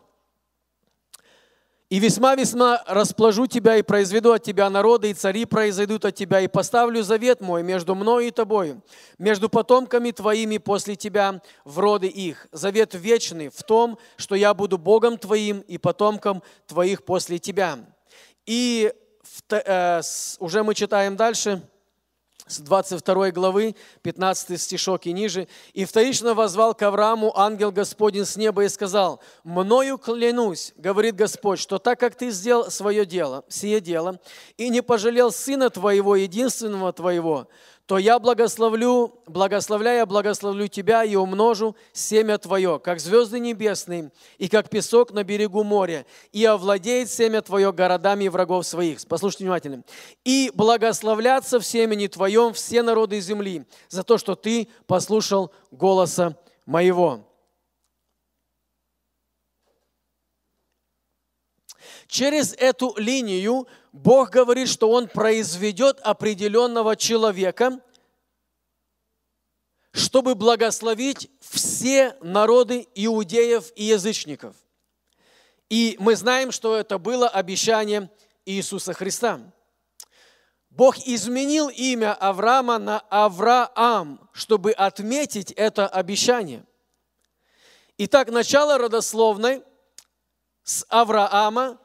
[1.89, 6.47] И весьма-весьма расположу тебя и произведу от тебя народы, и цари произойдут от тебя, и
[6.47, 8.83] поставлю завет мой между мной и тобою,
[9.17, 12.47] между потомками твоими после тебя в роды их.
[12.51, 17.79] Завет вечный в том, что я буду Богом твоим и потомком твоих после тебя.
[18.45, 18.93] И
[19.49, 20.01] э,
[20.37, 21.63] уже мы читаем дальше–
[22.49, 25.47] с 22 главы, 15 стишок и ниже.
[25.73, 31.59] «И вторично возвал к Аврааму ангел Господень с неба и сказал, «Мною клянусь, говорит Господь,
[31.59, 34.19] что так как ты сделал свое дело, сие дело,
[34.57, 37.47] и не пожалел сына твоего, единственного твоего,
[37.89, 44.69] то я благословлю, благословляя, благословлю тебя и умножу семя твое, как звезды небесные и как
[44.69, 48.99] песок на берегу моря, и овладеет семя твое городами врагов своих.
[49.07, 49.83] Послушайте внимательно.
[50.23, 57.28] И благословляться в семени твоем все народы земли за то, что ты послушал голоса моего.
[62.09, 67.79] Через эту линию Бог говорит, что Он произведет определенного человека,
[69.91, 74.55] чтобы благословить все народы иудеев и язычников.
[75.69, 78.09] И мы знаем, что это было обещание
[78.43, 79.39] Иисуса Христа.
[80.71, 86.65] Бог изменил имя Авраама на Авраам, чтобы отметить это обещание.
[87.99, 89.61] Итак, начало родословной
[90.63, 91.77] с Авраама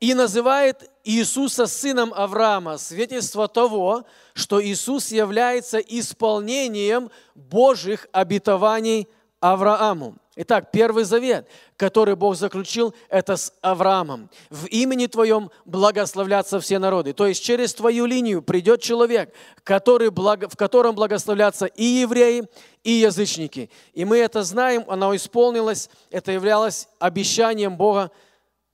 [0.00, 4.04] и называет Иисуса сыном Авраама, свидетельство того,
[4.34, 9.08] что Иисус является исполнением Божьих обетований
[9.40, 10.16] Аврааму.
[10.38, 14.28] Итак, Первый Завет, который Бог заключил, это с Авраамом.
[14.50, 17.14] В имени Твоем благословлятся все народы.
[17.14, 19.32] То есть через Твою линию придет человек,
[19.64, 22.44] который, в котором благословлятся и евреи,
[22.84, 23.70] и язычники.
[23.94, 28.10] И мы это знаем, оно исполнилось, это являлось обещанием Бога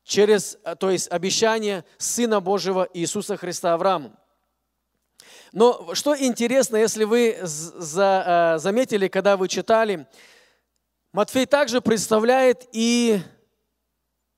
[0.04, 4.12] через, э, то есть обещание Сына Божьего Иисуса Христа Аврааму.
[5.52, 10.06] Но что интересно, если вы э, заметили, когда вы читали,
[11.12, 13.20] Матфей также представляет и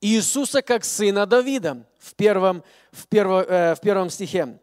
[0.00, 4.58] Иисуса как сына Давида в первом, в первом, э, в первом стихе.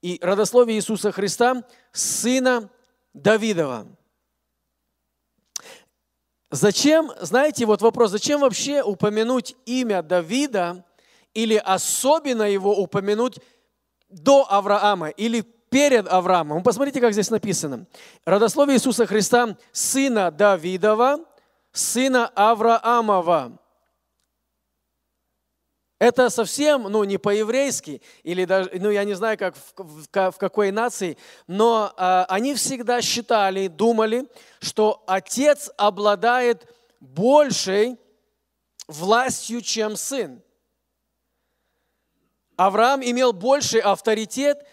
[0.00, 2.70] И родословие Иисуса Христа– сына
[3.12, 3.86] Давидова.
[6.50, 10.84] Зачем, знаете, вот вопрос, зачем вообще упомянуть имя Давида
[11.34, 13.38] или особенно его упомянуть
[14.08, 16.62] до Авраама или перед Авраамом?
[16.62, 17.86] Посмотрите, как здесь написано.
[18.24, 21.18] Родословие Иисуса Христа, сына Давидова,
[21.72, 23.58] сына Авраамова.
[25.98, 30.38] Это совсем, ну, не по-еврейски, или даже, ну, я не знаю, как в, в, в
[30.38, 34.28] какой нации, но а, они всегда считали, думали,
[34.60, 37.98] что отец обладает большей
[38.86, 40.40] властью, чем сын.
[42.56, 44.64] Авраам имел больший авторитет,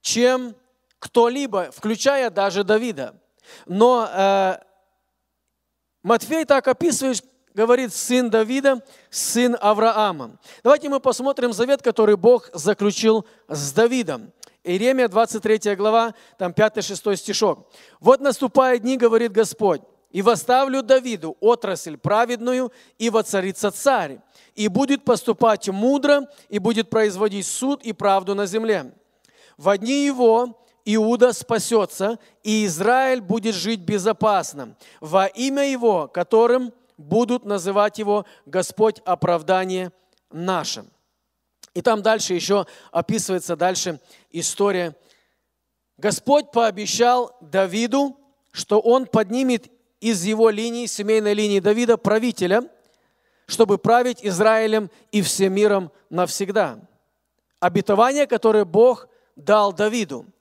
[0.00, 0.56] чем
[0.98, 3.20] кто-либо, включая даже Давида.
[3.66, 4.58] Но э,
[6.04, 10.38] Матфей так описывает, говорит сын Давида, сын Авраама.
[10.62, 14.32] Давайте мы посмотрим завет, который Бог заключил с Давидом.
[14.64, 17.68] Иеремия 23 глава, там 5-6 стишок.
[18.00, 24.20] «Вот наступают дни, говорит Господь, и восставлю Давиду отрасль праведную, и воцарится царь,
[24.54, 28.92] и будет поступать мудро, и будет производить суд и правду на земле.
[29.56, 37.44] В дни его Иуда спасется, и Израиль будет жить безопасно во имя его, которым будут
[37.44, 39.92] называть его Господь оправдание
[40.30, 40.84] наше.
[41.74, 44.00] И там дальше еще описывается дальше
[44.30, 44.96] история.
[45.96, 48.16] Господь пообещал Давиду,
[48.50, 52.68] что он поднимет из его линии, семейной линии Давида, правителя,
[53.46, 56.78] чтобы править Израилем и всем миром навсегда.
[57.60, 60.26] Обетование, которое Бог дал Давиду–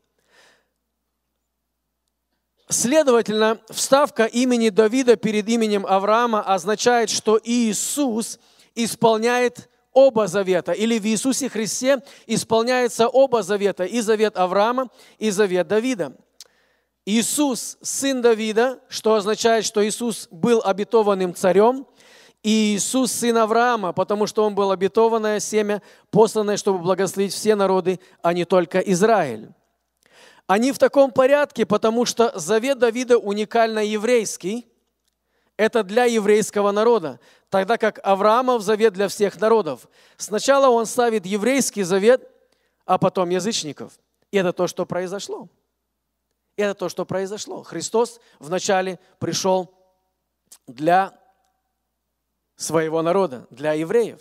[2.72, 8.40] Следовательно, вставка имени Давида перед именем Авраама означает, что Иисус
[8.76, 14.90] исполняет оба завета, или в Иисусе Христе исполняется оба завета, и завет Авраама,
[15.20, 16.14] и завет Давида.
[17.06, 21.86] Иисус– сын Давида, что означает, что Иисус был обетованным царем,
[22.42, 28.00] и Иисус– сын Авраама, потому что он был обетованное семя, посланное, чтобы благословить все народы,
[28.22, 29.50] а не только Израиль.
[30.52, 34.68] Они в таком порядке, потому что завет Давида уникально еврейский.
[35.56, 39.88] Это для еврейского народа, тогда как Авраамов завет для всех народов.
[40.18, 42.30] Сначала он ставит еврейский завет,
[42.86, 43.94] а потом язычников.
[44.30, 45.48] И это то, что произошло.
[46.58, 47.64] Это то, что произошло.
[47.64, 49.74] Христос вначале пришел
[50.68, 51.18] для
[52.58, 54.20] своего народа, для евреев.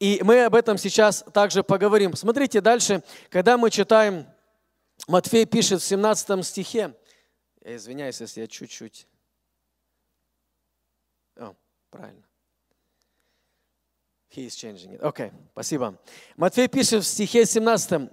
[0.00, 2.16] И мы об этом сейчас также поговорим.
[2.16, 4.26] Смотрите дальше, когда мы читаем,
[5.08, 6.94] Матфей пишет в 17 стихе,
[7.64, 9.06] я извиняюсь, если я чуть-чуть...
[11.36, 11.54] О,
[11.90, 12.24] правильно.
[14.30, 15.00] He is changing it.
[15.00, 15.98] Окей, okay, спасибо.
[16.36, 18.10] Матфей пишет в стихе 17,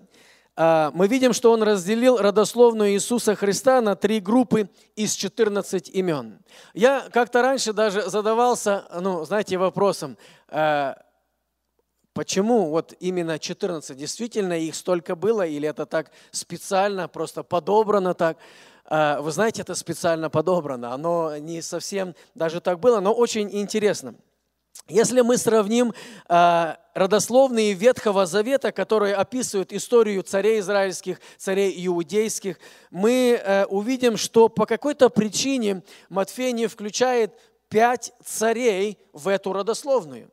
[0.55, 6.39] а, мы видим, что он разделил родословную Иисуса Христа на три группы из 14 имен.
[6.73, 10.17] Я как-то раньше даже задавался, ну, знаете, вопросом,
[10.49, 10.97] а,
[12.13, 13.97] почему вот именно 14?
[13.97, 18.37] Действительно их столько было или это так специально, просто подобрано так?
[18.85, 20.93] А, вы знаете, это специально подобрано.
[20.93, 24.15] Оно не совсем даже так было, но очень интересно.
[24.87, 25.93] Если мы сравним
[26.27, 32.57] э, родословные Ветхого Завета, которые описывают историю царей израильских, царей иудейских,
[32.89, 37.33] мы э, увидим, что по какой-то причине Матфей не включает
[37.69, 40.29] пять царей в эту родословную.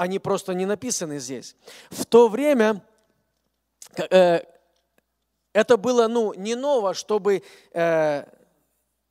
[0.00, 1.54] Они просто не написаны здесь.
[1.90, 2.82] В то время
[4.10, 4.40] э,
[5.52, 7.42] это было ну, не ново, чтобы
[7.74, 8.24] э,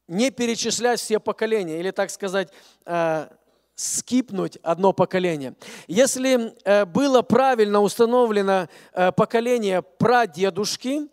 [0.08, 2.52] не перечислять все поколения, или, так сказать,
[2.88, 3.28] э,
[3.76, 5.54] скипнуть одно поколение.
[5.88, 11.08] Если э, было правильно установлено э, поколение прадедушки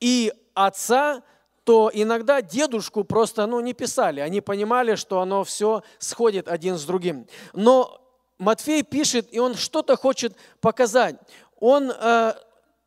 [0.00, 1.22] и отца,
[1.64, 4.20] то иногда дедушку просто ну, не писали.
[4.20, 7.26] Они понимали, что оно все сходит один с другим.
[7.52, 8.07] Но
[8.38, 11.16] Матфей пишет, и он что-то хочет показать.
[11.58, 12.32] Он э,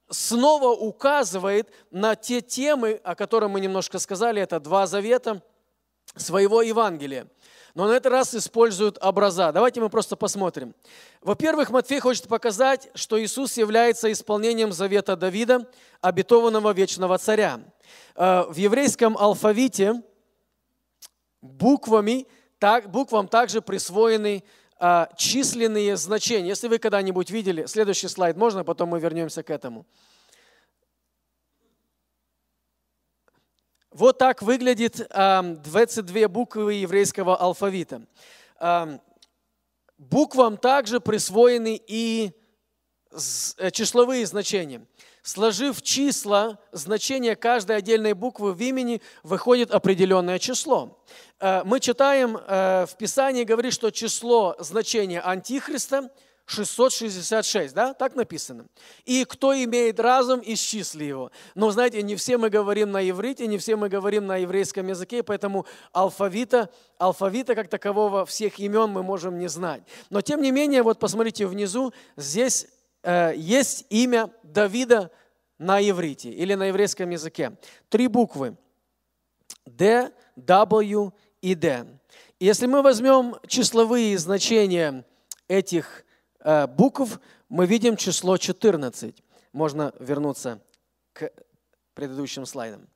[0.09, 5.41] снова указывает на те темы, о которых мы немножко сказали, это два завета
[6.15, 7.27] своего Евангелия
[7.73, 9.51] но на этот раз используют образа.
[9.51, 10.73] Давайте мы просто посмотрим.
[11.21, 15.69] Во-первых, Матфей хочет показать, что Иисус является исполнением завета Давида,
[16.01, 17.61] обетованного вечного царя.
[18.15, 20.01] Э, в еврейском алфавите
[21.41, 22.27] буквами,
[22.59, 24.43] так, буквам также присвоены
[24.83, 26.47] а, численные значения.
[26.47, 29.85] Если вы когда-нибудь видели, следующий слайд можно, потом мы вернемся к этому.
[33.91, 38.07] Вот так выглядит 22 буквы еврейского алфавита.
[39.99, 42.31] Буквам также присвоены и
[43.71, 44.85] числовые значения.
[45.23, 50.99] Сложив числа, значение каждой отдельной буквы в имени, выходит определенное число.
[51.39, 56.09] Э, мы читаем э, в Писании, говорит, что число значения Антихриста–
[56.51, 58.65] 666, да, так написано.
[59.05, 61.31] И кто имеет разум, исчисли его.
[61.55, 65.23] Но, знаете, не все мы говорим на иврите, не все мы говорим на еврейском языке,
[65.23, 69.83] поэтому алфавита, алфавита как такового всех имен мы можем не знать.
[70.09, 72.67] Но, тем не менее, вот посмотрите внизу, здесь
[73.03, 75.11] э, есть имя Давида
[75.57, 77.57] на иврите или на еврейском языке.
[77.89, 78.57] Три буквы.
[79.65, 81.99] Д, W и Д.
[82.39, 85.05] Если мы возьмем числовые значения
[85.47, 86.05] этих
[86.43, 89.23] Э, букв мы видим число 14.
[89.53, 90.61] Можно вернуться
[91.13, 91.31] к
[91.93, 92.87] предыдущим слайдам.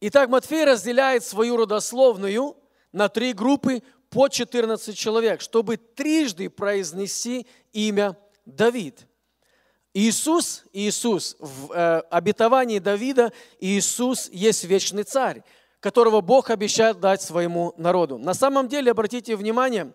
[0.00, 2.56] Итак, Матфей разделяет свою родословную
[2.92, 9.06] на три группы по 14 человек, чтобы трижды произнести имя Давид.
[9.94, 15.42] Иисус, Иисус, в э, обетовании Давида, Иисус есть вечный царь
[15.80, 18.18] которого Бог обещает дать своему народу.
[18.18, 19.92] На самом деле, обратите внимание,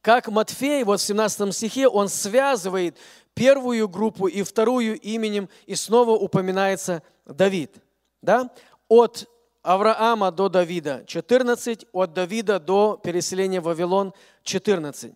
[0.00, 2.96] как Матфей, вот в 17 стихе, он связывает
[3.34, 7.74] первую группу и вторую именем, и снова упоминается Давид.
[8.22, 8.50] Да?
[8.88, 9.28] От
[9.62, 15.12] Авраама до Давида 14, от Давида до переселения в Вавилон 14.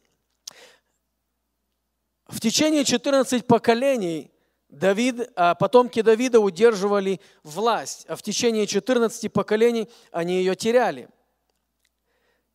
[2.26, 4.30] В течение 14 поколений
[4.68, 11.08] Давид, а потомки Давида удерживали власть, а в течение 14 поколений они ее теряли.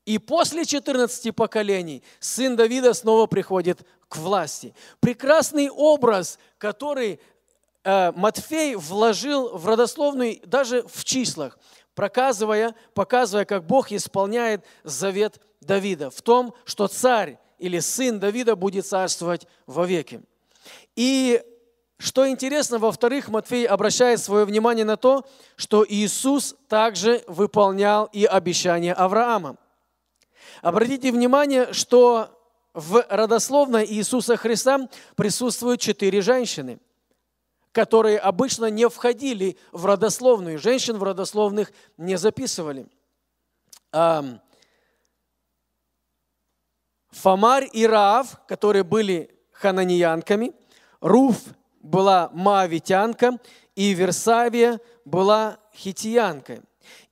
[0.06, 4.76] И после 14 поколений сын Давида снова приходит к власти.
[5.00, 7.20] Прекрасный образ, который
[8.16, 11.58] Матфей вложил в родословную даже в числах,
[11.96, 18.86] показывая, показывая, как Бог исполняет завет Давида в том, что царь или сын Давида будет
[18.86, 20.22] царствовать вовеки.
[20.96, 21.42] И
[21.98, 25.26] что интересно, во-вторых, Матфей обращает свое внимание на то,
[25.58, 29.58] что Иисус также выполнял и обещания Авраама.
[30.62, 32.30] Обратите внимание, что
[32.74, 36.80] в родословной Иисуса Христа присутствуют четыре женщины,
[37.72, 40.60] которые обычно не входили в родословную.
[40.60, 42.88] Женщин в родословных не записывали.
[47.12, 50.54] Фомарь и Раав, которые были хананиянками,
[51.02, 51.38] Руф
[51.82, 53.40] была маавитянка,
[53.76, 56.62] и Версавия была хитиянкой.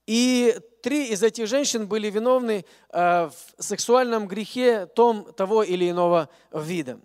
[0.05, 6.99] И три из этих женщин были виновны в сексуальном грехе том, того или иного вида.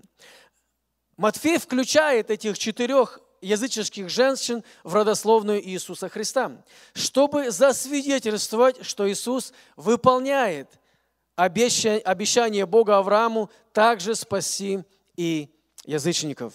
[1.16, 6.52] Матфей включает этих четырех языческих женщин в родословную Иисуса Христа,
[6.94, 10.70] чтобы засвидетельствовать, что Иисус выполняет
[11.36, 14.84] обещание Бога Аврааму также спаси
[15.16, 15.48] и
[15.84, 16.54] язычников.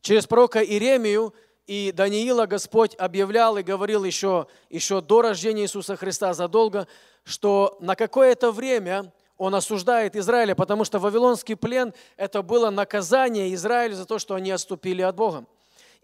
[0.00, 1.34] Через пророка Иеремию
[1.66, 6.86] и Даниила Господь объявлял и говорил еще, еще до рождения Иисуса Христа задолго,
[7.24, 13.96] что на какое-то время он осуждает Израиля, потому что Вавилонский плен– это было наказание Израилю
[13.96, 15.46] за то, что они отступили от Бога.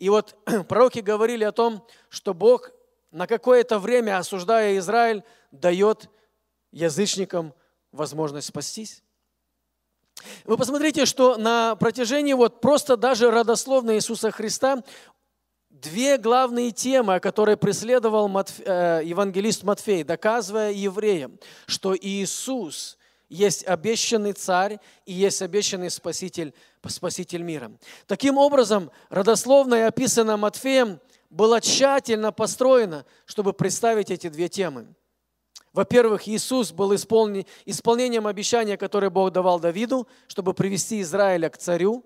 [0.01, 0.35] И вот
[0.69, 2.71] пророки говорили о том, что Бог
[3.11, 5.23] на какое-то время, осуждая Израиль,
[5.53, 6.09] дает
[6.73, 7.53] язычникам
[7.93, 9.03] возможность спастись.
[10.45, 14.83] Вы посмотрите, что на протяжении вот просто даже родословной Иисуса Христа
[15.69, 18.59] две главные темы, которые преследовал Матф...
[18.61, 22.97] э, евангелист Матфей, доказывая евреям, что Иисус
[23.31, 26.53] есть обещанный царь и есть обещанный спаситель,
[26.87, 27.73] спаситель мира.
[28.07, 31.01] Таким образом, родословная, описанная Матфеем,
[31.31, 34.89] была тщательно построена, чтобы представить эти две темы.
[35.73, 42.05] Во-первых, Иисус был исполнен, исполнением обещания, которое Бог давал Давиду, чтобы привести Израиля к царю.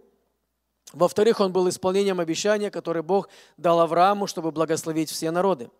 [0.93, 5.71] Во-вторых, он был исполнением обещания, которое Бог дал Аврааму, чтобы благословить все народы.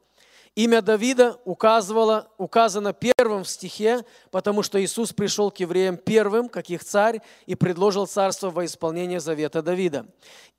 [0.57, 6.71] Имя Давида указывало, указано первым в стихе, потому что Иисус пришел к евреям первым, как
[6.71, 10.07] их царь, и предложил царство во исполнение завета Давида.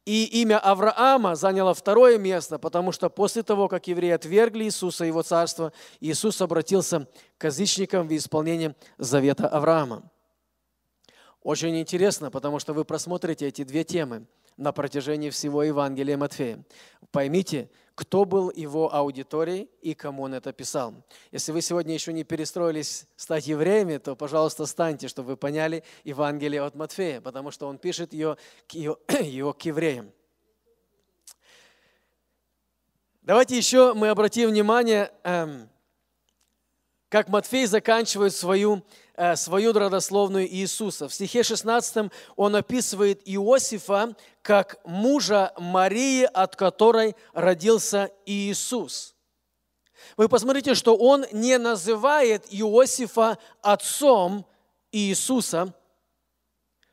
[0.05, 5.07] И имя Авраама заняло второе место, потому что после того, как евреи отвергли Иисуса и
[5.07, 5.71] его царство,
[6.01, 10.03] Иисус обратился к язычникам в исполнение завета Авраама.
[11.41, 14.25] Очень интересно, потому что вы просмотрите эти две темы
[14.57, 16.63] на протяжении всего Евангелия Матфея.
[17.11, 20.93] Поймите, кто был его аудиторией и кому он это писал.
[21.31, 26.61] Если вы сегодня еще не перестроились стать евреями, то, пожалуйста, станьте, чтобы вы поняли Евангелие
[26.61, 28.37] от Матфея, потому что он пишет ее
[28.71, 30.11] ее, ее к евреям.
[33.21, 35.69] Давайте еще мы обратим внимание, эм,
[37.09, 38.83] как Матфей заканчивает свою
[39.35, 41.07] свою родословную Иисуса.
[41.07, 49.15] В стихе 16 он описывает Иосифа как мужа Марии, от которой родился Иисус.
[50.17, 54.45] Вы посмотрите, что он не называет Иосифа отцом
[54.91, 55.73] Иисуса,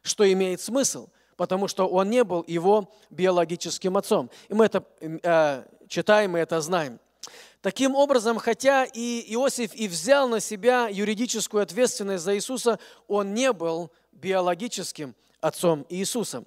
[0.02, 4.30] что имеет смысл, потому что он не был его биологическим отцом.
[4.48, 6.98] И мы это э, читаем, мы это знаем.
[7.62, 13.52] Таким образом, хотя и Иосиф и взял на себя юридическую ответственность за Иисуса, он не
[13.52, 16.42] был биологическим отцом Иисуса.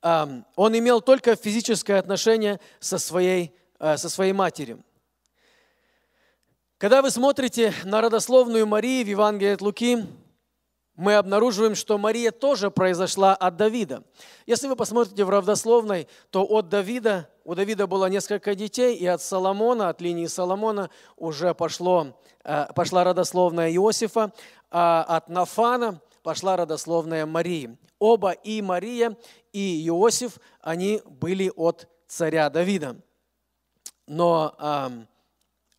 [0.00, 0.44] Он
[0.78, 4.84] имел только физическое отношение со своей, э, со своей матерью.
[6.78, 10.04] Когда вы смотрите на родословную Марии в Евангелии от Луки,
[10.94, 14.04] мы обнаруживаем, что Мария тоже произошла от Давида.
[14.46, 19.22] Если вы посмотрите в родословной, то от Давида, у Давида было несколько детей, и от
[19.22, 24.32] Соломона, от линии Соломона уже пошло, э, пошла родословная Иосифа,
[24.70, 27.78] а от Нафана пошла родословная Марии.
[27.98, 29.16] Оба, и Мария,
[29.52, 32.96] и Иосиф, они были от царя Давида.
[34.06, 34.54] Но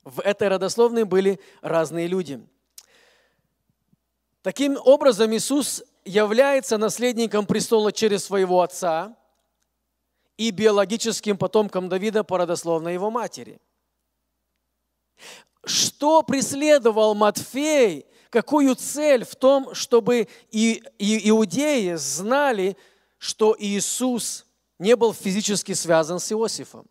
[0.04, 2.46] в этой родословной были разные люди–
[4.44, 9.16] Таким образом, Иисус является наследником престола через своего отца
[10.36, 13.62] и биологическим потомком Давида по родословной его матери.
[15.64, 22.76] Что преследовал Матфей, какую цель в том, чтобы и, и иудеи знали,
[23.18, 24.46] что Иисус
[24.78, 26.86] не был физически связан с Иосифом?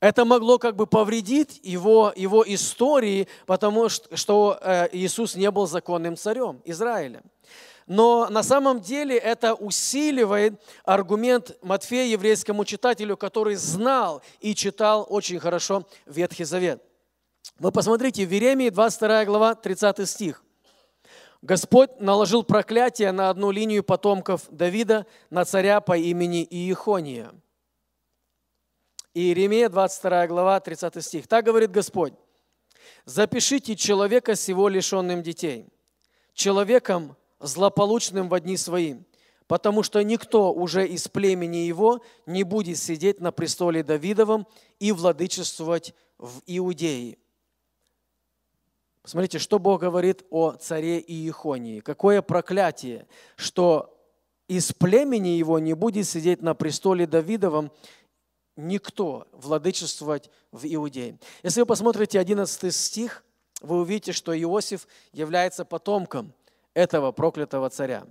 [0.00, 6.16] Это могло как бы повредить его, его истории, потому что, э, Иисус не был законным
[6.16, 7.22] царем Израиля.
[7.86, 15.38] Но на самом деле это усиливает аргумент Матфея еврейскому читателю, который знал и читал очень
[15.38, 16.82] хорошо Ветхий Завет.
[17.58, 20.42] Вы посмотрите, в Еремии 22 глава, 30 стих.
[21.42, 27.32] Господь наложил проклятие на одну линию потомков Давида, на царя по имени Иехония–
[29.12, 31.26] Иеремия, 22 глава, 30 стих.
[31.26, 32.12] Так говорит Господь.
[33.04, 35.66] «Запишите человека всего лишенным детей,
[36.32, 38.96] человеком злополучным в дни свои,
[39.48, 44.46] потому что никто уже из племени его не будет сидеть на престоле Давидовом
[44.78, 47.18] и владычествовать в Иудее».
[49.02, 51.80] Посмотрите, что Бог говорит о царе Иехонии.
[51.80, 53.96] Какое проклятие, что
[54.46, 57.72] из племени его не будет сидеть на престоле Давидовом
[58.66, 61.18] никто владычествовать в Иудее.
[61.42, 63.24] Если вы посмотрите 11 стих,
[63.60, 66.32] вы увидите, что Иосиф является потомком
[66.74, 68.06] этого проклятого царя.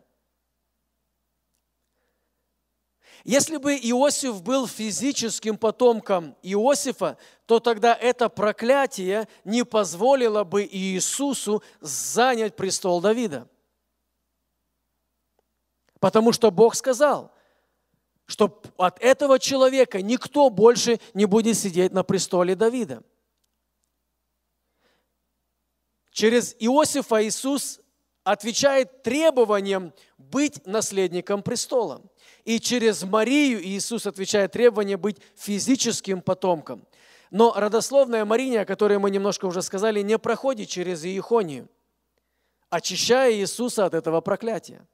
[3.25, 11.61] Если бы Иосиф был физическим потомком Иосифа, то тогда это проклятие не позволило бы Иисусу
[11.81, 13.47] занять престол Давида.
[15.99, 17.33] Потому что Бог сказал,
[18.30, 23.01] что от этого человека никто больше не будет сидеть на престоле Давида.
[26.11, 27.80] Через Иосифа Иисус
[28.23, 32.03] отвечает требованиям быть наследником престола.
[32.43, 36.86] И через Марию Иисус отвечает требованиям быть физическим потомком.
[37.32, 41.67] Но родословная Мария, о которой мы немножко уже сказали, не проходит через Иехонию,
[42.69, 44.86] очищая Иисуса от этого проклятия.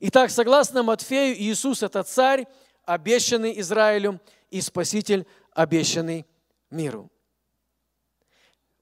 [0.00, 2.46] Итак, согласно Матфею, Иисус– это царь,
[2.84, 4.20] обещанный Израилю,
[4.50, 6.26] и Спаситель, обещанный
[6.70, 7.10] миру.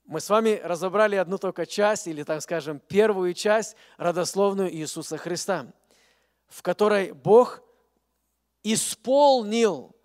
[0.05, 5.73] Мы с вами разобрали одну только часть, или, так скажем, первую часть, родословную Иисуса Христа,
[6.49, 7.63] в которой Бог
[8.63, 9.97] исполнил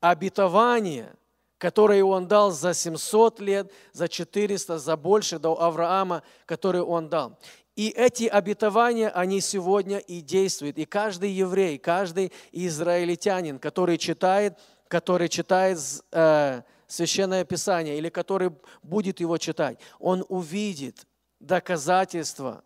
[0.00, 1.14] обетование,
[1.56, 7.38] которое Он дал за 700 лет, за 400, за больше до Авраама, которое Он дал.
[7.78, 10.78] И эти обетования, они сегодня и действуют.
[10.78, 14.58] И каждый еврей, каждый израильтянин, который читает,
[14.88, 15.78] который читает
[16.10, 18.50] э, Священное Писание или который
[18.82, 21.06] будет его читать, он увидит
[21.38, 22.64] доказательства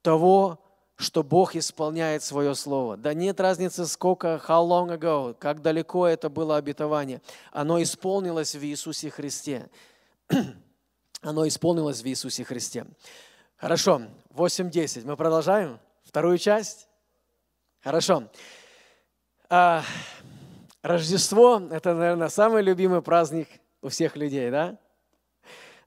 [0.00, 0.58] того,
[0.96, 2.96] что Бог исполняет свое слово.
[2.96, 7.20] Да нет разницы, сколько, how long ago, как далеко это было обетование.
[7.50, 9.68] Оно исполнилось в Иисусе Христе.
[11.20, 12.86] Оно исполнилось в Иисусе Христе.
[13.62, 14.02] Хорошо,
[14.34, 15.06] 8.10.
[15.06, 15.78] Мы продолжаем?
[16.02, 16.88] Вторую часть?
[17.80, 18.24] Хорошо.
[19.48, 19.84] А,
[20.82, 23.46] Рождество– это, наверное, самый любимый праздник
[23.80, 24.78] у всех людей, да?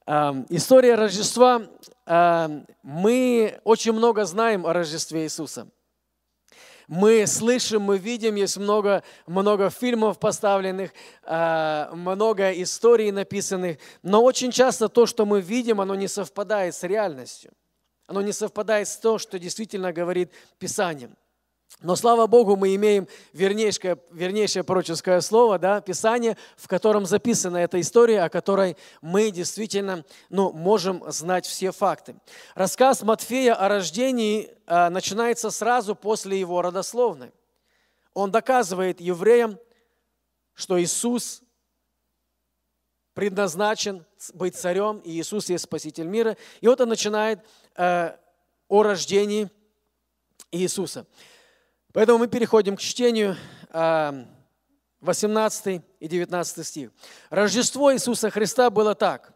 [0.06, 1.64] А, история Рождества.
[2.06, 2.50] А,
[2.82, 5.68] мы очень много знаем о Рождестве Иисуса.
[6.88, 14.52] Мы слышим, мы видим, есть много, много фильмов поставленных, а, много историй написанных, но очень
[14.52, 17.52] часто то, что мы видим, оно не совпадает с реальностью.
[18.08, 21.10] Оно не совпадает с тем, что действительно говорит Писание.
[21.82, 27.82] Но слава Богу, мы имеем вернейшее, вернейшее пророческое слово, да, Писание, в котором записана эта
[27.82, 32.16] история, о которой мы действительно ну, можем знать все факты.
[32.54, 37.32] Рассказ Матфея о рождении а, начинается сразу после его родословной.
[38.14, 39.60] Он доказывает евреям,
[40.54, 41.44] что Иисус
[43.14, 46.38] предназначен быть царем, и Иисус есть Спаситель мира.
[46.62, 47.40] И вот он начинает
[47.76, 48.16] э,
[48.68, 49.50] о рождении
[50.52, 51.06] Иисуса.
[51.94, 53.38] Поэтому мы переходим к чтению
[53.72, 56.92] 18 э, и 19 стих.
[57.30, 59.34] Рождество Иисуса Христа было так.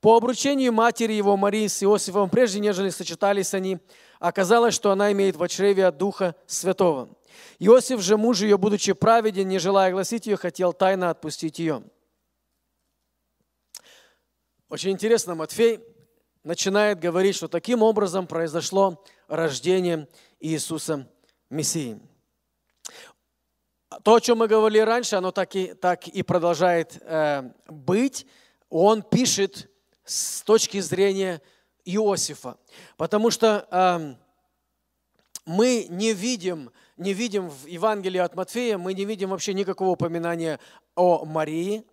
[0.00, 3.78] По обручению матери его Марии с Иосифом, прежде нежели сочетались они,
[4.20, 7.08] оказалось, что она имеет в чреве от Духа Святого.
[7.58, 11.82] Иосиф же, муж ее, будучи праведен, не желая гласить ее, хотел тайно отпустить ее.
[14.68, 15.80] Очень интересно, Матфей
[16.44, 20.08] начинает говорить, что таким образом произошло рождение
[20.40, 21.08] Иисуса
[21.50, 22.00] Мессии.
[24.02, 28.26] То, о чем мы говорили раньше, оно так и, так и продолжает э, быть.
[28.68, 29.70] Он пишет
[30.04, 31.40] с точки зрения
[31.84, 32.58] Иосифа,
[32.98, 34.14] потому что э,
[35.46, 40.60] мы не видим, не видим в Евангелии от Матфея, мы не видим вообще никакого упоминания
[40.94, 41.84] о Марии,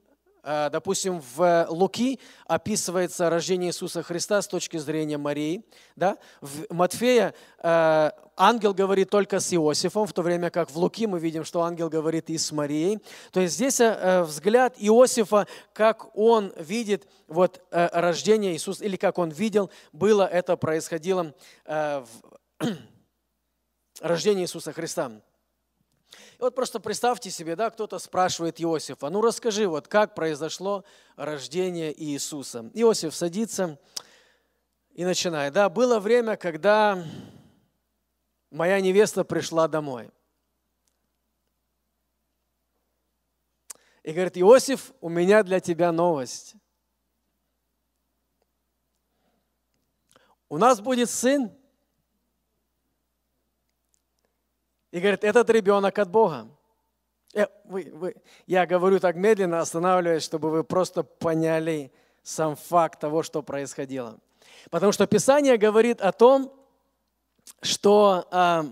[0.46, 5.64] допустим, в Луки описывается рождение Иисуса Христа с точки зрения Марии.
[5.96, 6.18] Да?
[6.42, 11.20] В Матфея э, ангел говорит только с Иосифом, в то время как в Луки мы
[11.20, 13.00] видим, что ангел говорит и с Марией.
[13.32, 19.30] То есть здесь э, взгляд Иосифа, как он видит вот, рождение Иисуса, или как он
[19.30, 21.34] видел, было это происходило
[21.66, 22.08] в
[24.02, 25.12] рождении Иисуса Христа.
[26.38, 30.84] И вот просто представьте себе, да, кто-то спрашивает Иосифа, ну расскажи, вот как произошло
[31.16, 32.70] рождение Иисуса.
[32.74, 33.80] Иосиф садится
[34.94, 35.54] и начинает.
[35.54, 37.06] Да, было время, когда
[38.52, 40.12] моя невеста пришла домой.
[44.04, 46.56] И говорит, Иосиф, у меня для тебя новость.
[50.50, 51.52] У нас будет сын,
[54.96, 56.48] И говорит, этот ребенок от Бога.
[57.34, 58.16] Э, вы, вы,
[58.48, 61.92] я говорю так медленно, останавливаясь, чтобы вы просто поняли
[62.24, 64.18] сам факт того, что происходило.
[64.70, 66.50] Потому что Писание говорит о том,
[67.62, 68.64] что э,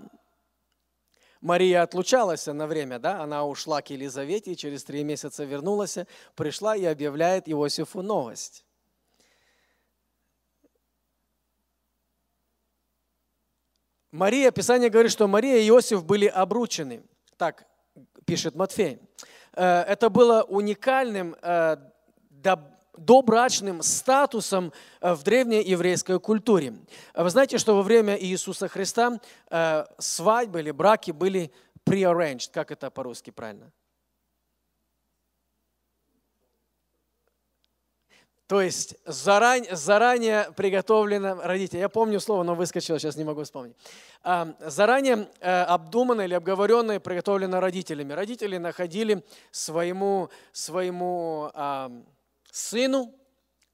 [1.41, 5.97] Мария отлучалась на время, да, она ушла к Елизавете, и через три месяца вернулась,
[6.35, 8.63] пришла и объявляет Иосифу новость.
[14.13, 17.01] Мария, Писание говорит, что Мария и Иосиф были обручены.
[17.35, 17.65] Так
[18.25, 18.99] пишет Матфей.
[19.53, 21.77] Э, это было уникальным э,
[22.95, 26.75] добрачным статусом э, в древней еврейской культуре.
[27.15, 29.19] Вы знаете, что во время Иисуса Христа
[29.97, 31.51] свадьбы или браки были
[31.83, 32.51] prearranged.
[32.53, 33.71] Как это по-русски правильно?
[38.47, 43.75] То есть заранее, заранее приготовлено, родители, я помню слово, но выскочило, сейчас не могу вспомнить.
[44.21, 48.11] Заранее э, обдуманно или обговоренное приготовлено родителями.
[48.11, 51.89] Родители находили своему, своему а,
[52.51, 53.13] сыну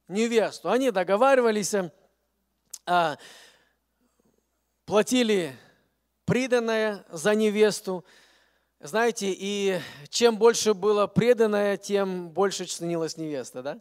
[0.07, 0.69] невесту.
[0.69, 1.73] Они договаривались,
[2.85, 3.17] а,
[4.85, 5.55] платили
[6.25, 8.05] приданное за невесту.
[8.79, 13.79] Знаете, и чем больше было преданное, тем больше ценилась невеста, да?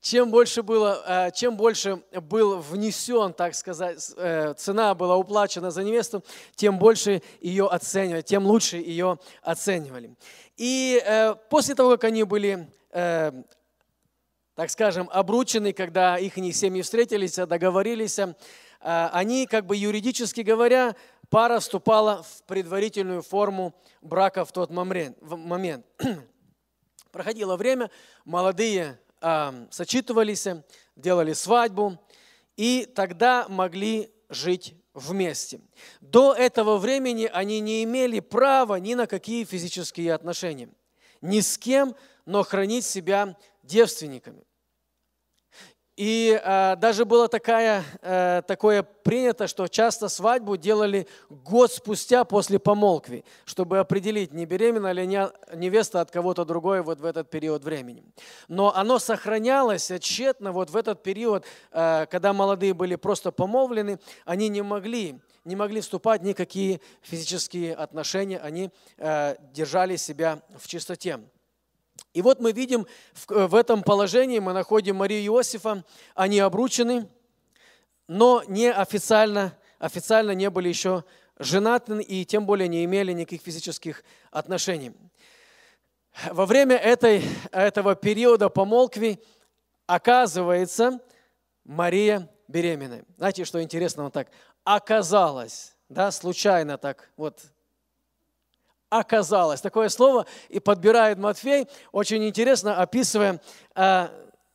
[0.00, 5.82] Чем больше, было, э, чем больше был внесен, так сказать, э, цена была уплачена за
[5.82, 6.24] невесту,
[6.54, 10.16] тем больше ее оценивали, тем лучше ее оценивали.
[10.56, 18.18] И э, после того, как они были, так скажем, обручены, когда их семьи встретились, договорились,
[18.80, 20.96] они, как бы юридически говоря,
[21.28, 25.86] пара вступала в предварительную форму брака в тот момент.
[27.12, 27.90] Проходило время,
[28.24, 28.98] молодые
[29.70, 30.46] сочитывались,
[30.96, 31.98] делали свадьбу,
[32.56, 35.60] и тогда могли жить вместе.
[36.00, 40.68] До этого времени они не имели права ни на какие физические отношения.
[41.20, 41.94] Ни с кем,
[42.26, 44.44] но хранить себя девственниками.
[45.98, 52.60] И э, даже было такая, э, такое принято, что часто свадьбу делали год спустя после
[52.60, 55.04] помолвки, чтобы определить, не беременна ли
[55.56, 58.04] невеста от кого-то другой вот в этот период времени.
[58.46, 64.48] Но оно сохранялось тщетно вот в этот период, э, когда молодые были просто помолвлены, они
[64.48, 71.18] не могли не могли вступать в никакие физические отношения, они э, держали себя в чистоте.
[72.18, 75.84] И вот мы видим в, в этом положении, мы находим Марию Иосифа,
[76.16, 77.08] они обручены,
[78.08, 81.04] но не официально, официально не были еще
[81.38, 84.02] женаты и тем более не имели никаких физических
[84.32, 84.92] отношений.
[86.32, 89.22] Во время этой, этого периода помолвки
[89.86, 90.98] оказывается
[91.62, 93.04] Мария беременной.
[93.16, 94.26] Знаете, что интересно, вот так,
[94.64, 97.44] оказалось, да, случайно так, вот
[98.90, 99.60] оказалось.
[99.60, 103.40] Такое слово и подбирает Матфей, очень интересно, описывая,
[103.74, 104.08] э,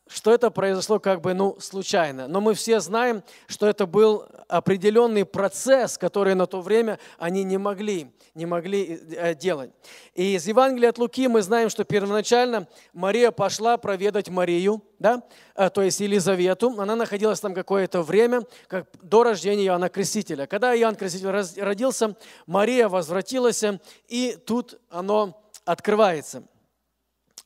[0.06, 2.28] что это произошло как бы ну, случайно.
[2.28, 7.58] Но мы все знаем, что это был определенный процесс, который на то время они не
[7.58, 9.70] могли не могли э, делать.
[10.14, 15.22] И из Евангелия от Луки мы знаем, что первоначально Мария пошла проведать Марию, да,
[15.54, 16.74] э, то есть Елизавету.
[16.80, 20.46] Она находилась там какое-то время, как до рождения Иоанна Крестителя.
[20.46, 23.64] Когда Иоанн Креститель родился, Мария возвратилась,
[24.08, 26.42] и тут оно открывается.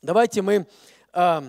[0.00, 0.66] Давайте мы
[1.12, 1.42] э,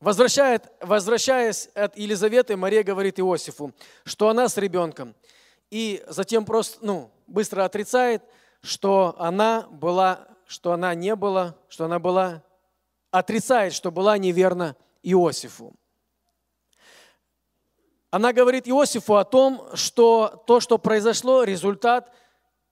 [0.00, 3.74] Возвращает, возвращаясь от Елизаветы, Мария говорит Иосифу,
[4.04, 5.14] что она с ребенком.
[5.70, 8.22] И затем просто, ну, быстро отрицает,
[8.62, 12.42] что она была, что она не была, что она была,
[13.10, 15.74] отрицает, что была неверна Иосифу.
[18.10, 22.10] Она говорит Иосифу о том, что то, что произошло, результат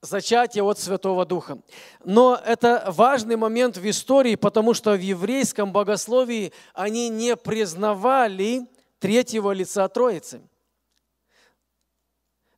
[0.00, 1.58] зачатия от Святого Духа.
[2.04, 8.66] Но это важный момент в истории, потому что в еврейском богословии они не признавали
[8.98, 10.40] третьего лица Троицы–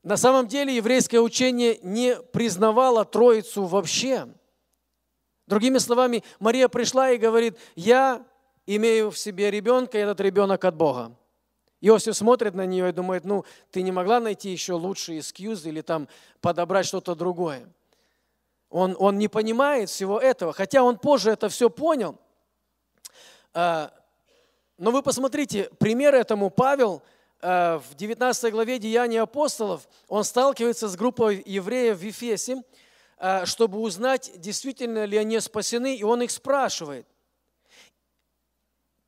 [0.02, 4.28] на самом деле еврейское учение не признавало Троицу вообще.
[5.46, 8.24] Другими словами, Мария пришла и говорит, я
[8.66, 11.14] имею в себе ребенка, и этот ребенок от Бога.
[11.80, 15.80] Иосиф смотрит на нее и думает, ну, ты не могла найти еще лучший экскьюз или
[15.80, 16.08] там
[16.40, 17.68] подобрать что-то другое.
[18.68, 22.18] Он, он не понимает всего этого, хотя он позже это все понял.
[23.54, 23.92] А,
[24.78, 27.02] но вы посмотрите, пример этому Павел–
[27.42, 32.62] Э, в 19 главе Деяний апостолов он сталкивается с группой евреев в Ефесе,
[33.18, 37.06] э, чтобы узнать, действительно ли они спасены, и он их спрашивает,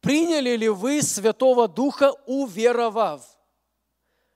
[0.02, 3.22] приняли ли вы Святого Духа, уверовав?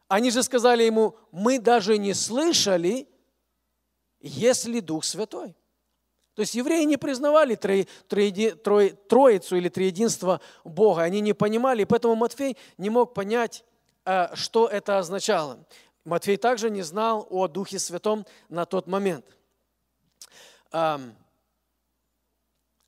[0.08, 3.06] Они же сказали ему, мы даже не слышали,
[4.20, 5.54] если Дух Святой.
[6.34, 11.82] То есть евреи не признавали трои, трои, трои, Троицу или Триединство Бога, они не понимали,
[11.82, 13.62] и поэтому Матфей не мог понять,
[14.06, 15.66] Э, что это означало.
[16.04, 19.26] Матфей также не знал о Духе Святом на тот момент.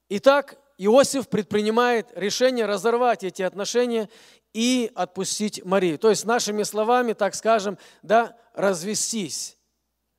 [0.09, 4.09] Итак, Иосиф предпринимает решение разорвать эти отношения
[4.55, 5.99] и отпустить Марию.
[5.99, 9.59] То есть, нашими словами, так скажем, да, развестись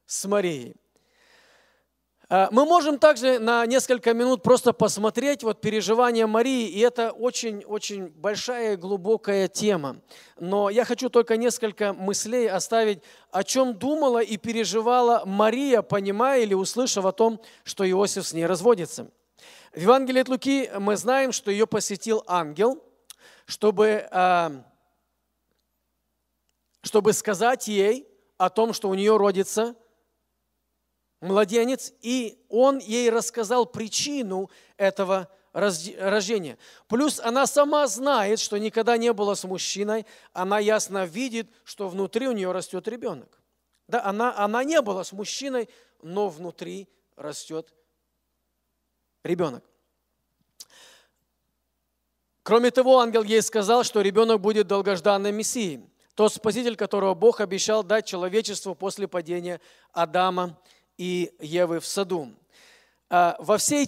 [0.05, 0.75] с Марией.
[2.31, 8.09] А, мы можем также на несколько минут просто посмотреть вот переживания Марии, и это очень-очень
[8.09, 10.01] большая и глубокая тема.
[10.37, 13.01] Но я хочу только несколько мыслей оставить,
[13.31, 18.45] о чем думала и переживала Мария, понимая или услышав о том, что Иосиф с ней
[18.45, 19.09] разводится.
[19.73, 22.83] В Евангелии от Луки мы знаем, что ее посетил ангел,
[23.45, 24.63] чтобы, а,
[26.81, 29.75] чтобы сказать ей о том, что у нее родится
[31.21, 36.57] младенец, и он ей рассказал причину этого рождения.
[36.87, 42.27] Плюс она сама знает, что никогда не была с мужчиной, она ясно видит, что внутри
[42.27, 43.41] у нее растет ребенок.
[43.87, 45.67] Да, она, она не была с мужчиной,
[46.01, 47.73] но внутри растет
[49.29, 49.63] ребенок.
[52.43, 55.81] Кроме того, ангел ей сказал, что ребенок будет долгожданным Мессией,
[56.15, 59.61] тот спаситель, которого Бог обещал дать человечеству после падения
[59.93, 60.59] Адама
[60.97, 62.33] и Евы в саду.
[63.11, 63.87] А, во всей,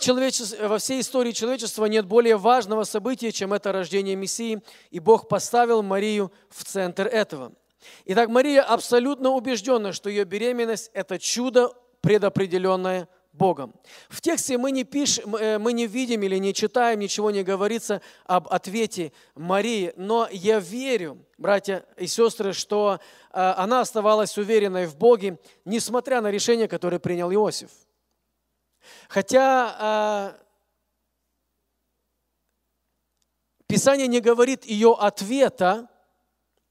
[0.68, 4.62] во всей истории человечества нет более важного события, чем это рождение Мессии,
[4.92, 7.52] и Бог поставил Марию в центр этого.
[8.06, 13.74] Итак, Мария абсолютно убеждена, что ее беременность– это чудо, предопределенное Богом.
[14.10, 18.02] В тексте мы не, пишем, э, мы не видим или не читаем, ничего не говорится
[18.26, 23.00] об ответе Марии, но я верю, братья и сестры, что
[23.32, 27.72] э, она оставалась уверенной в Боге, несмотря на решение, которое принял Иосиф.
[29.08, 30.42] Хотя э,
[33.68, 35.88] Писание не говорит ее ответа,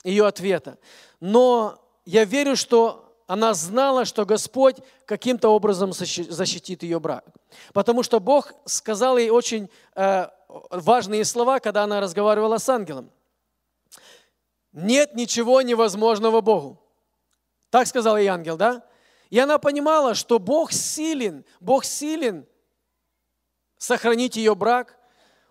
[0.05, 0.79] ее ответа,
[1.21, 7.25] но я верю, что она знала, что Господь каким-то образом защитит ее брак.
[7.73, 10.27] Потому что Бог сказал ей очень э,
[10.71, 13.09] важные слова, когда она разговаривала с ангелом.
[14.73, 16.83] Нет ничего невозможного Богу.
[17.71, 18.83] Так сказал ей ангел, да?
[19.29, 22.49] И она понимала, что Бог силен, Бог силен
[23.79, 24.99] сохранить ее брак,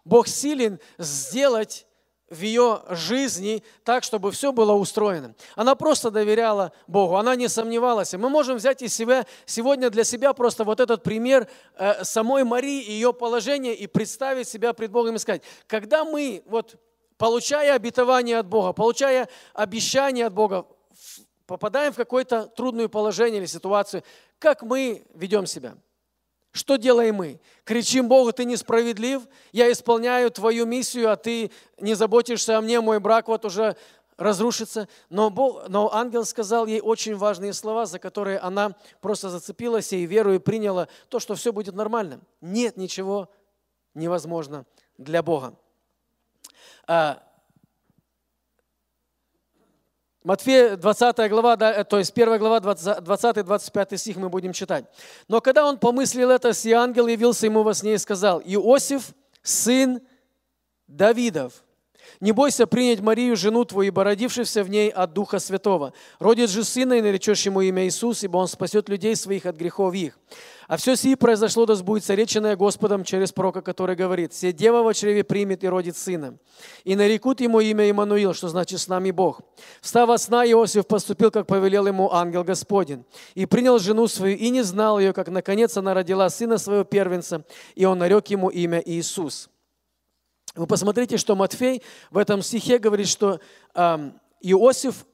[0.03, 1.88] Бог силен сделать
[2.30, 5.36] в ее жизни так, чтобы все было устроено.
[5.55, 8.13] Она просто доверяла Богу, она не сомневалась.
[8.13, 12.82] Мы можем взять из себя сегодня для себя просто вот этот пример э, самой Марии
[12.82, 16.75] и ее положение и представить себя пред Богом и сказать, когда мы, вот,
[17.17, 20.65] получая обетование от Бога, получая обещание от Бога,
[21.45, 24.03] попадаем в какое-то трудное положение или ситуацию,
[24.38, 25.75] как мы ведем себя–
[26.51, 27.39] что делаем мы?
[27.63, 29.21] Кричим Богу, ты несправедлив,
[29.51, 33.75] я исполняю твою миссию, а ты не заботишься о мне, мой брак вот уже
[34.17, 34.87] разрушится.
[35.09, 40.05] Но, Бог, но ангел сказал ей очень важные слова, за которые она просто зацепилась и
[40.05, 42.19] верою приняла то, что все будет нормально.
[42.41, 43.29] Нет ничего
[43.93, 44.65] невозможно
[44.97, 45.55] для Бога.
[46.87, 47.23] А,
[50.30, 54.86] Матфея 20 глава, э, то есть 1 глава, 20-25 стих мы будем читать.
[55.27, 59.99] «Но когда он помыслил это, сей ангел явился ему во сне и сказал, «Иосиф, сын
[60.86, 61.63] Давидов,
[62.22, 65.93] не бойся принять Марию, жену твою, ибо родившийся в ней от Духа Святого.
[66.20, 69.93] Родит же сына, и наречешь ему имя Иисус, ибо он спасет людей своих от грехов
[69.93, 70.20] их.
[70.67, 74.93] А все сие произошло, да сбудется реченное Господом через пророка, который говорит, «Все дева во
[74.93, 76.38] чреве примет и родит сына,
[76.84, 79.41] и нарекут ему имя Иммануил, что значит «с нами Бог».
[79.82, 84.49] Встав от сна, Иосиф поступил, как повелел ему ангел Господень, и принял жену свою, и
[84.49, 87.45] не знал ее, как наконец она родила сына своего первенца,
[87.76, 89.49] и он нарек ему имя Иисус».
[90.55, 93.39] Вы посмотрите, что Матфей в этом стихе говорит, что
[93.75, 95.05] э, Иосиф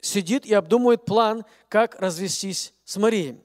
[0.00, 3.40] сидит и обдумывает план, как развестись с Марией.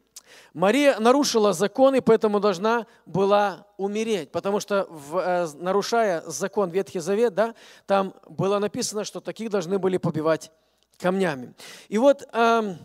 [0.54, 7.00] Мария нарушила закон, и поэтому должна была умереть, потому что, в, э, нарушая закон Ветхий
[7.00, 10.52] Завет, да, там было написано, что таких должны были побивать
[10.98, 11.54] камнями.
[11.88, 12.76] И вот э,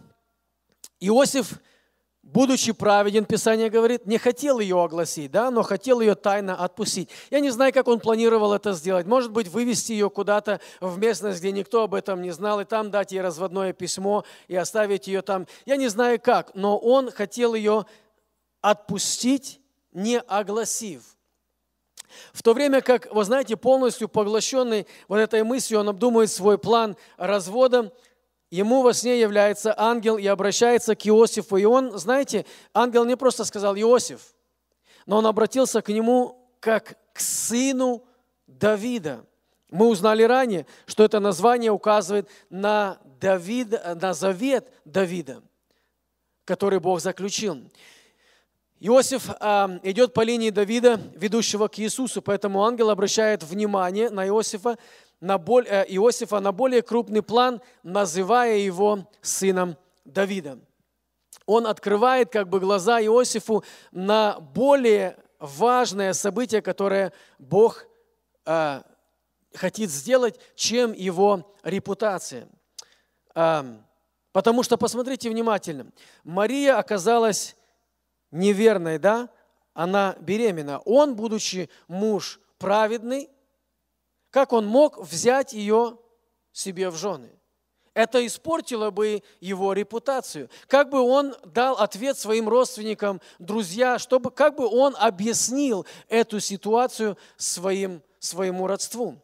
[1.01, 1.61] Иосиф
[2.35, 7.09] будучи праведен, Писание говорит, не хотел ее огласить, да, но хотел ее тайно отпустить.
[7.31, 9.07] Я не знаю, как он планировал это сделать.
[9.07, 12.91] Может быть, вывести ее куда-то в местность, где никто об этом не знал, и там
[12.91, 15.47] дать ей разводное письмо и оставить ее там.
[15.65, 17.87] Я не знаю как, но он хотел ее
[18.61, 19.61] отпустить,
[19.93, 21.05] не огласив.
[22.33, 26.97] В то время как, вы знаете, полностью поглощенный вот этой мыслью, он обдумывает свой план
[27.17, 27.93] развода,
[28.55, 31.57] ему во сне является ангел и обращается к Иосифу.
[31.57, 34.35] И он, знаете, ангел не просто сказал Иосиф,
[35.07, 38.05] но он обратился к нему как к сыну
[38.47, 39.27] Давида.
[39.71, 45.43] Мы узнали ранее, что это название указывает на, Давид, на завет Давида,
[46.45, 47.61] который Бог заключил.
[48.79, 54.79] Иосиф э, идет по линии Давида, ведущего к Иисусу, поэтому ангел обращает внимание на Иосифа,
[55.25, 60.59] на боль, э, Иосифа на более крупный план, называя его сыном Давида.
[61.47, 67.87] Он открывает как бы глаза Иосифу на более важное событие, которое Бог
[68.45, 68.83] э,
[69.55, 72.47] хотит сделать, чем его репутация.
[73.35, 73.65] Э,
[74.33, 75.87] потому что, посмотрите внимательно,
[76.23, 77.57] Мария оказалась
[78.31, 79.31] неверной, да?
[79.73, 80.81] Она беременна.
[80.81, 83.31] Он, будучи муж праведный,
[84.35, 85.97] как он мог взять ее
[86.51, 87.31] себе в жены?
[87.95, 90.51] Это испортило бы его репутацию.
[90.67, 97.17] Как бы он дал ответ своим родственникам, друзья, чтобы, как бы он объяснил эту ситуацию
[97.37, 99.23] своим, своему родству.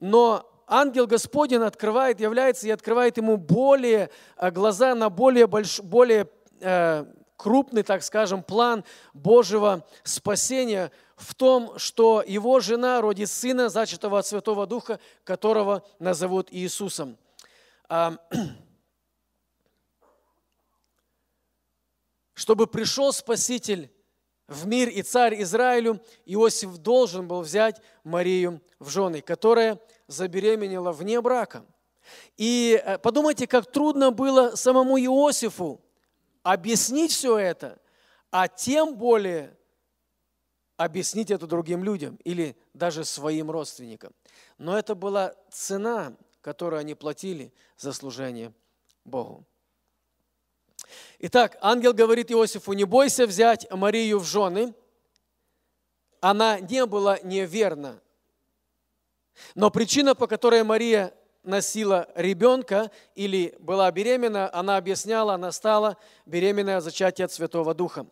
[0.00, 6.28] Но ангел Господень открывает, является и открывает ему более э, глаза на более, больш, более
[6.58, 7.06] э,
[7.40, 8.84] крупный, так скажем, план
[9.14, 16.48] Божьего спасения в том, что его жена родит сына, зачатого от Святого Духа, которого назовут
[16.50, 17.16] Иисусом.
[22.34, 23.90] Чтобы пришел Спаситель
[24.46, 31.20] в мир и царь Израилю, Иосиф должен был взять Марию в жены, которая забеременела вне
[31.20, 31.64] брака.
[32.36, 35.80] И э, подумайте, как трудно было самому Иосифу
[36.42, 37.78] объяснить все это,
[38.30, 39.56] а тем более
[40.76, 44.14] объяснить это другим людям или даже своим родственникам.
[44.58, 48.52] Но это была цена, которую они платили за служение
[49.04, 49.44] Богу.
[51.18, 54.74] Итак, ангел говорит Иосифу, не бойся взять Марию в жены.
[56.20, 58.00] Она не была неверна.
[59.54, 66.76] Но причина, по которой Мария носила ребенка или была беременна, она объясняла, она стала беременной
[66.76, 68.06] от зачатия от Святого Духа.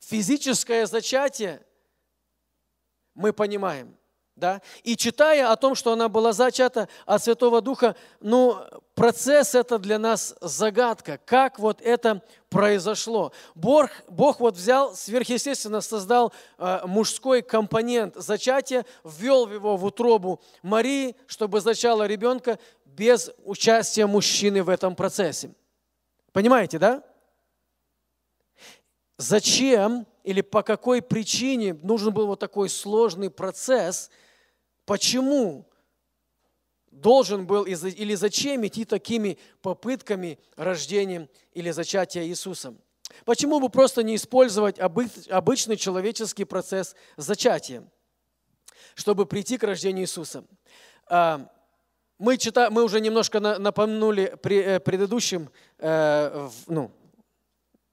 [0.00, 1.64] Физическое зачатие
[3.14, 3.97] мы понимаем–
[4.38, 4.62] да?
[4.82, 8.56] И читая о том, что она была зачата от Святого Духа, ну,
[8.94, 13.32] процесс это для нас загадка, как вот это произошло.
[13.54, 21.16] Бог, Бог вот взял, сверхъестественно создал э, мужской компонент зачатия, ввел его в утробу Марии,
[21.26, 25.50] чтобы зачала ребенка без участия мужчины в этом процессе.
[26.32, 27.02] Понимаете, да?
[29.18, 34.10] Зачем или по какой причине нужен был вот такой сложный процесс–
[34.88, 35.66] Почему
[36.90, 42.74] должен был или зачем идти такими попытками рождения или зачатия Иисуса?
[43.26, 47.84] Почему бы просто не использовать обычный человеческий процесс зачатия,
[48.94, 50.44] чтобы прийти к рождению Иисуса?
[51.06, 51.46] А,
[52.18, 56.90] мы, читаем, мы уже немножко напомнули э, предыдущем, э, ну,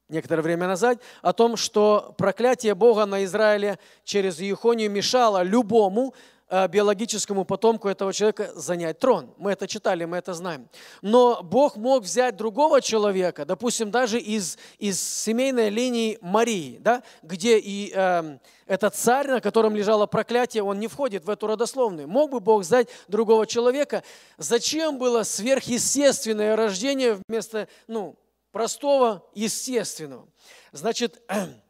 [0.07, 6.13] некоторое время назад, о том, что проклятие Бога на Израиле через Иехонию мешало любому
[6.49, 9.33] биологическому потомку этого человека занять трон.
[9.37, 10.69] Мы это читали, мы это знаем.
[11.01, 17.57] Но Бог мог взять другого человека, допустим, даже из, из семейной линии Марии, да, где
[17.57, 18.37] и э,
[18.67, 22.07] этот царь, на котором лежало проклятие, он не входит в эту родословную.
[22.07, 24.03] Мог бы Бог взять другого человека?
[24.37, 28.15] Зачем было сверхъестественное рождение вместо ну,
[28.51, 30.27] простого естественного?
[30.71, 31.21] Значит,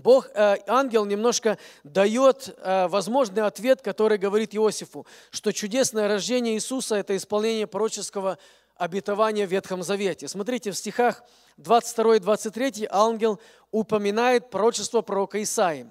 [0.00, 6.94] Бог, э, ангел немножко дает э, возможный ответ, который говорит Иосифу, что чудесное рождение Иисуса–
[6.96, 8.38] это исполнение пророческого
[8.76, 10.26] обетования в Ветхом Завете.
[10.26, 11.22] Смотрите, в стихах
[11.58, 13.38] 22 и 23 ангел
[13.70, 15.86] упоминает пророчество пророка Исаии.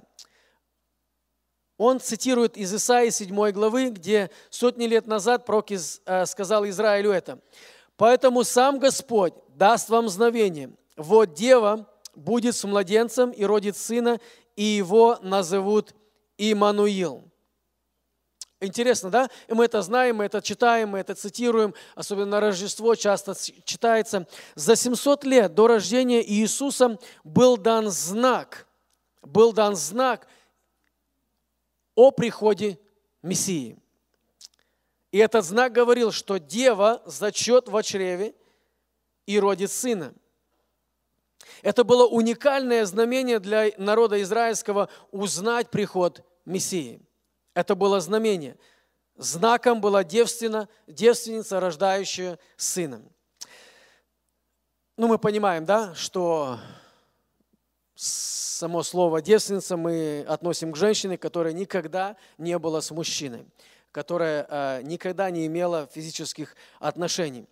[1.78, 7.40] Он цитирует из Исаии 7 главы, где сотни лет назад пророк э, сказал Израилю это.
[7.96, 10.72] «Поэтому сам Господь даст вам знамение.
[10.98, 11.89] Вот дева
[12.20, 14.20] будет с младенцем и родит сына,
[14.56, 15.96] и его назовут
[16.38, 17.24] Имануил.
[18.62, 19.30] Интересно, да?
[19.48, 24.28] И мы это знаем, мы это читаем, мы это цитируем, особенно на Рождество часто читается.
[24.56, 28.68] За 700 лет до рождения Иисуса был дан знак,
[29.22, 30.28] был дан знак
[31.96, 32.78] о приходе
[33.22, 33.78] Мессии.
[35.12, 38.36] И этот знак говорил, что дева зачет в чреве
[39.26, 40.14] и родит сына.
[41.62, 47.02] Это было уникальное знамение для народа израильского узнать приход Мессии.
[47.54, 48.58] Это было знамение.
[49.16, 53.02] Знаком была девственно, девственница, рождающая сына.
[54.96, 56.60] Ну, мы понимаем, да, что
[57.96, 63.46] само слово девственница мы относим к женщине, которая никогда не была с мужчиной,
[63.92, 67.48] которая э, никогда не имела физических отношений.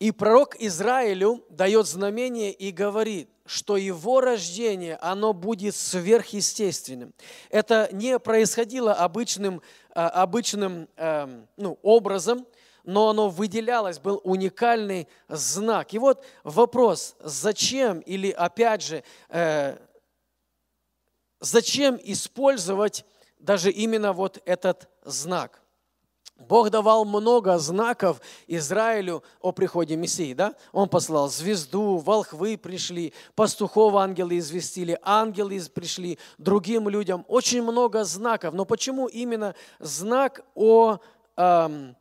[0.00, 7.12] И пророк Израилю дает знамение и говорит, что его рождение, оно будет сверхъестественным.
[7.50, 9.60] Это не происходило обычным,
[9.94, 12.46] а, обычным эм, ну, образом,
[12.84, 15.92] но оно выделялось, был уникальный знак.
[15.92, 19.76] И вот вопрос, зачем или опять же, э,
[21.40, 23.04] зачем использовать
[23.38, 25.60] даже именно вот этот знак?
[26.40, 30.32] Бог давал много знаков Израилю о приходе Мессии.
[30.32, 30.54] Да?
[30.72, 37.26] Он послал звезду, волхвы пришли, пастухов ангелы известили, ангелы пришли другим людям.
[37.28, 38.54] Очень много знаков.
[38.54, 40.98] Но почему именно знак о
[41.36, 41.94] эм,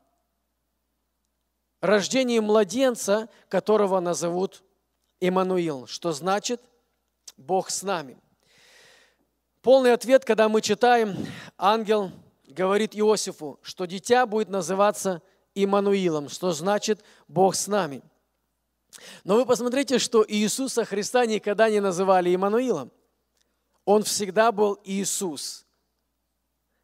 [1.81, 4.63] рождении младенца, которого назовут
[5.19, 6.61] Иммануил, что значит
[7.35, 8.17] Бог с нами?
[9.61, 11.27] Полный ответ, когда мы читаем,
[11.57, 12.11] ангел–
[12.49, 15.21] говорит Иосифу, что дитя будет называться
[15.55, 18.01] Иммануилом, что значит Бог с нами.
[19.23, 22.91] Но вы посмотрите, что Иисуса Христа никогда не называли Иммануилом.
[23.85, 25.65] Он всегда был Иисус.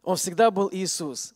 [0.03, 1.33] Он всегда был Иисус.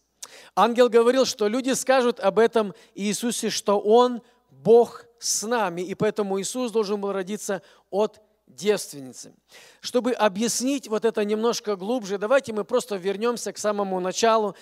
[0.55, 4.21] Ангел говорил, что люди скажут об этом Иисусе, что Он
[4.51, 9.33] Бог с нами, и поэтому Иисус должен был родиться от девственницы.
[9.79, 14.55] Чтобы объяснить вот это немножко глубже, давайте мы просто вернемся к самому началу,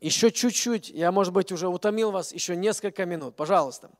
[0.00, 3.90] еще чуть-чуть, я, может быть, уже утомил вас, еще несколько минут, пожалуйста.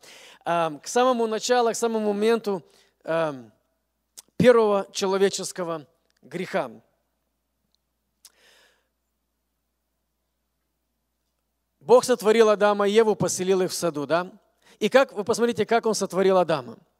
[0.44, 2.62] К самому началу, к самому моменту
[4.36, 5.86] первого человеческого
[6.20, 6.70] греха.
[11.80, 14.30] Бог сотворил Адама и Еву, поселил их в саду, да?
[14.78, 16.76] И как, вы посмотрите, как Он сотворил Адама–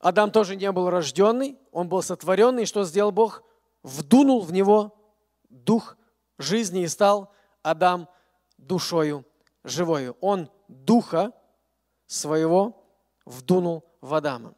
[0.00, 2.62] Адам тоже не был рожденный, он был сотворенный.
[2.62, 3.42] И что сделал Бог?
[3.82, 4.94] Вдунул в него
[5.48, 5.96] дух
[6.38, 7.32] жизни и стал
[7.62, 8.08] Адам
[8.56, 9.24] душою
[9.64, 10.16] живою.
[10.20, 11.32] Он духа
[12.06, 12.84] своего
[13.24, 14.54] вдунул в Адама.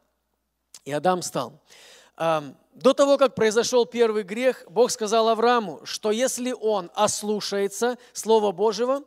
[0.84, 1.61] И Адам стал.
[2.16, 9.03] До того, как произошел первый грех, Бог сказал Аврааму, что если он ослушается Слова Божьего,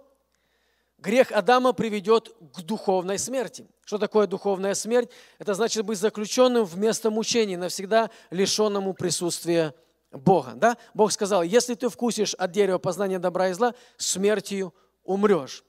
[1.04, 3.68] грех Адама приведет к духовной смерти.
[3.86, 5.10] Что такое духовная смерть?
[5.38, 9.76] Это значит быть заключенным в место мучений, навсегда лишенному присутствия
[10.12, 10.54] Бога.
[10.56, 10.78] Да?
[10.94, 14.74] Бог сказал, если ты вкусишь от дерева познания добра и зла, смертью
[15.04, 15.64] умрешь.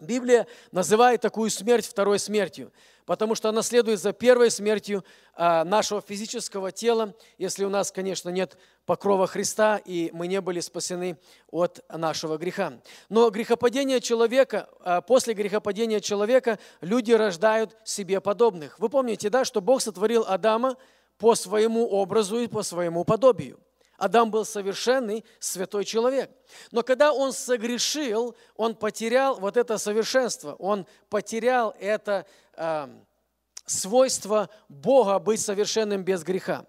[0.00, 2.72] Библия называет такую смерть второй смертью
[3.06, 8.30] потому что она следует за первой смертью а, нашего физического тела, если у нас, конечно,
[8.30, 11.18] нет покрова Христа, и мы не были спасены
[11.50, 12.80] от нашего греха.
[13.08, 18.78] Но грехопадение человека, а, после грехопадения человека люди рождают себе подобных.
[18.78, 20.76] Вы помните, да, что Бог сотворил Адама
[21.18, 23.58] по своему образу и по своему подобию.
[23.96, 26.30] Адам был совершенный, святой человек.
[26.70, 32.88] Но когда он согрешил, он потерял вот это совершенство, он потерял это э,
[33.66, 36.66] свойство Бога быть совершенным без греха.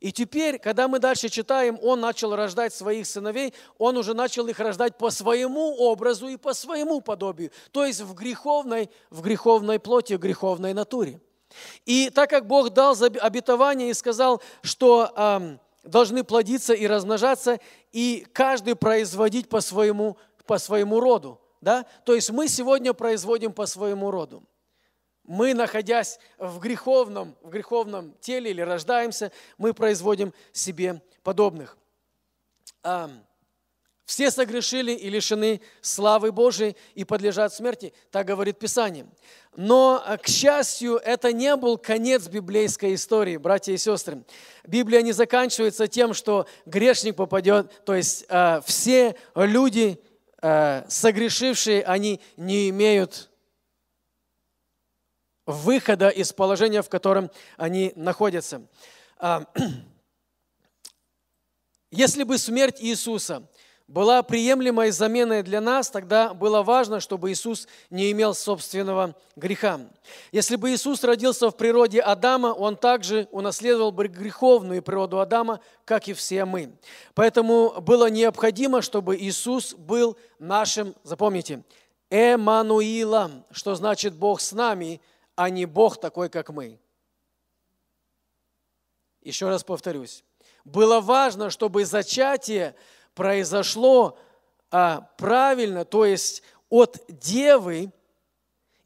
[0.00, 4.58] И теперь, когда мы дальше читаем, он начал рождать своих сыновей, он уже начал их
[4.58, 10.14] рождать по своему образу и по своему подобию, то есть в греховной, в греховной плоти,
[10.14, 11.20] в греховной натуре.
[11.84, 17.60] И так как Бог дал обетование и сказал, что э, должны плодиться и размножаться,
[17.92, 20.16] и каждый производить по своему,
[20.46, 21.40] по своему роду.
[21.60, 21.84] Да?
[22.04, 24.42] То есть мы сегодня производим по своему роду.
[25.22, 31.78] Мы, находясь в греховном, в греховном теле или рождаемся, мы производим себе подобных.
[34.04, 39.06] Все согрешили и лишены славы Божией и подлежат смерти, так говорит Писание.
[39.56, 44.22] Но, э, к счастью, это не был конец библейской истории, братья и сестры.
[44.66, 49.98] Библия не заканчивается тем, что грешник попадет, то есть э, все люди,
[50.42, 53.30] э, согрешившие, они не имеют
[55.46, 58.66] выхода из положения, в котором они находятся.
[59.18, 59.46] А,
[61.90, 63.48] если бы смерть Иисуса
[63.86, 69.80] была приемлемой заменой для нас, тогда было важно, чтобы Иисус не имел собственного греха.
[70.32, 76.08] Если бы Иисус родился в природе Адама, он также унаследовал бы греховную природу Адама, как
[76.08, 76.74] и все мы.
[77.14, 81.62] Поэтому было необходимо, чтобы Иисус был нашим, запомните,
[82.10, 85.00] Эммануилом, что значит Бог с нами,
[85.36, 86.78] а не Бог такой, как мы.
[89.20, 90.22] Еще раз повторюсь.
[90.64, 92.74] Было важно, чтобы зачатие
[93.14, 94.18] произошло
[94.70, 97.92] а, правильно, то есть от девы,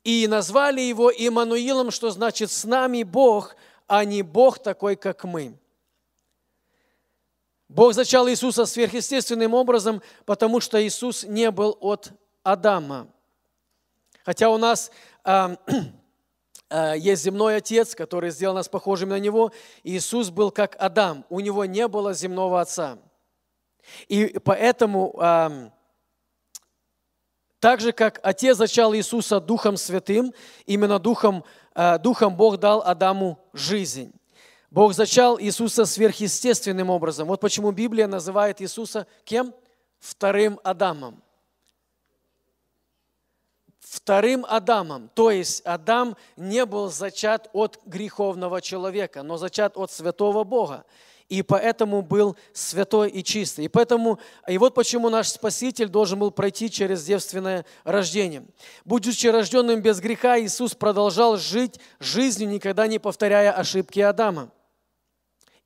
[0.05, 3.57] И назвали его Иммануилом, что значит «с нами Бог»,
[3.87, 5.59] а не Бог такой, как мы.
[7.69, 13.09] Бог зачал Иисуса сверхъестественным образом, потому что Иисус не был от Адама.
[14.25, 14.91] Хотя у нас
[15.25, 15.57] э,
[16.97, 19.53] есть земной Отец, который сделал нас похожими на Него,
[19.83, 22.99] Иисус был как Адам, у Него не было земного Отца.
[24.09, 25.71] И поэтому, э,
[27.61, 30.33] так же, как Отец зачал Иисуса Духом Святым,
[30.67, 31.45] именно Духом,
[31.75, 34.13] э, Духом Бог дал Адаму жизнь.
[34.71, 37.27] Бог зачал Иисуса сверхъестественным образом.
[37.29, 39.55] Вот почему Библия называет Иисуса кем?
[39.99, 41.23] Вторым Адамом.
[43.81, 45.09] Вторым Адамом.
[45.15, 50.85] То есть Адам не был зачат от греховного человека, но зачат от святого Бога.
[51.29, 53.67] И поэтому был святой и чистый.
[53.67, 58.45] И, поэтому, и вот почему наш Спаситель должен был пройти через девственное рождение.
[58.85, 64.51] Будучи рожденным без греха, Иисус продолжал жить жизнью, никогда не повторяя ошибки Адама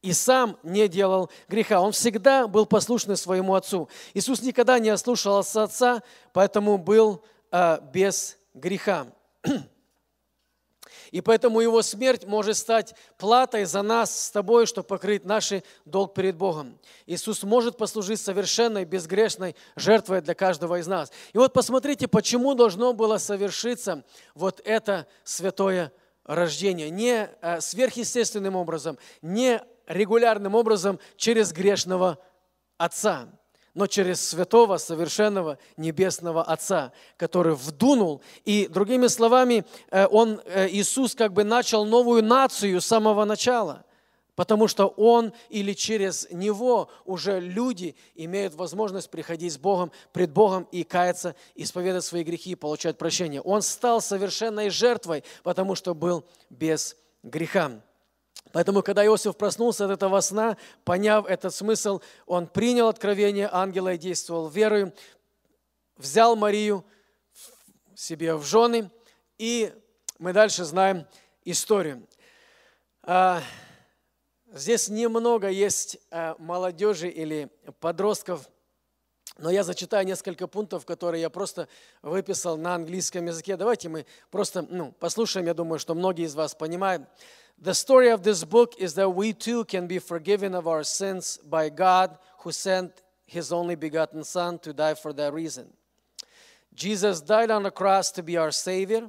[0.03, 1.81] и сам не делал греха.
[1.81, 3.89] Он всегда был послушный своему Отцу.
[4.15, 6.03] Иисус никогда не ослушался Отца,
[6.33, 9.07] поэтому был э, без греха.
[11.13, 15.53] И поэтому его смерть может стать платой за нас с тобой, чтобы покрыть наш
[15.85, 16.79] долг перед Богом.
[17.07, 21.13] Иисус может послужить совершенной, безгрешной жертвой для каждого из нас.
[21.35, 25.93] И вот посмотрите, почему должно было совершиться вот это святое
[26.25, 26.89] рождение.
[26.89, 32.19] Не э, сверхъестественным образом, не регулярным образом через грешного
[32.79, 33.29] Отца,
[33.75, 38.23] но через святого, совершенного небесного Отца, который вдунул.
[38.45, 43.85] И другими словами, э, он, э, Иисус как бы начал новую нацию с самого начала–
[44.35, 50.67] Потому что Он или через Него уже люди имеют возможность приходить с Богом, пред Богом
[50.73, 53.43] и каяться, исповедать свои грехи, получать прощение.
[53.43, 57.83] Он стал совершенной жертвой, потому что был без греха.
[58.53, 63.99] Поэтому, когда Иосиф проснулся от этого сна, поняв этот смысл, он принял откровение ангела и
[63.99, 64.93] действовал верою,
[65.97, 66.85] взял Марию
[67.95, 68.91] себе в жены,
[69.39, 69.73] и
[70.19, 71.07] мы дальше знаем
[71.45, 72.07] историю.
[73.03, 73.43] А,
[74.53, 77.49] здесь немного есть а, молодежи или
[77.81, 78.49] подростков,
[79.39, 81.69] но я зачитаю несколько пунктов, которые я просто
[82.03, 83.57] выписал на английском языке.
[83.57, 87.09] Давайте мы просто ну, послушаем, я думаю, что многие из вас понимают.
[87.63, 91.39] The story of this book is that we too can be forgiven of our sins
[91.49, 92.91] by God who sent
[93.25, 95.73] his only begotten Son to die for that reason.
[96.75, 99.09] Jesus died on the cross to be our Savior.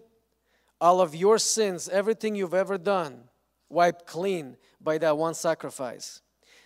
[0.79, 3.23] All of your sins, everything you've ever done,
[3.69, 6.21] wiped clean by that one sacrifice.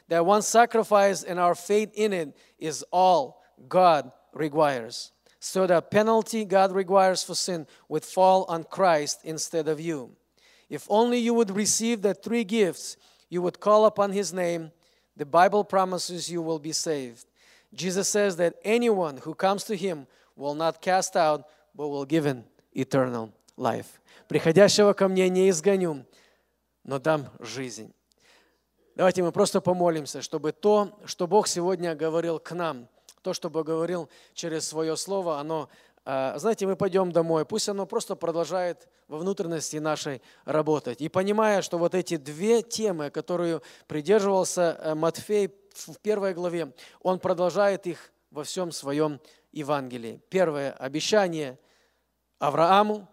[0.10, 5.14] That one sacrifice and our faith in it is all God requires.
[5.40, 10.18] So the penalty God requires for sin would fall on Christ instead of you.
[10.70, 12.98] If only you would receive the three gifts,
[13.30, 14.72] you would call upon his name,
[15.16, 17.26] the Bible promises you will be saved.
[17.74, 21.46] Jesus says that anyone who comes to him will not cast out,
[21.76, 24.00] but will give him eternal life.
[24.28, 26.06] Приходящего ко мне не изгоню,
[26.84, 27.94] но дам жизнь.
[28.96, 32.88] Давайте мы просто помолимся, чтобы то, что Бог сегодня говорил к нам,
[33.22, 35.70] то, что Бог говорил через свое слово, оно а,
[36.08, 41.02] знаете, мы пойдем домой, пусть оно просто продолжает во внутренности нашей работать.
[41.02, 47.20] И понимая, что вот эти две темы, которые придерживался э, Матфей в первой главе, он
[47.20, 49.20] продолжает их во всем своем
[49.52, 50.22] Евангелии.
[50.30, 51.60] Первое– обещание
[52.40, 53.10] Аврааму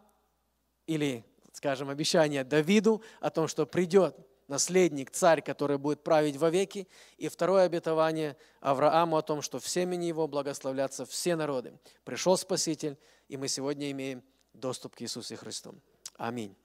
[0.86, 4.16] или, скажем, обещание Давиду о том, что придет
[4.48, 6.88] наследник, царь, который будет править вовеки.
[7.16, 11.78] И второе обетование Аврааму о том, что в семени его благословлятся все народы.
[12.04, 12.96] Пришел Спаситель,
[13.28, 14.22] и мы сегодня имеем
[14.52, 15.74] доступ к Иисусу Христу.
[16.16, 16.56] Аминь.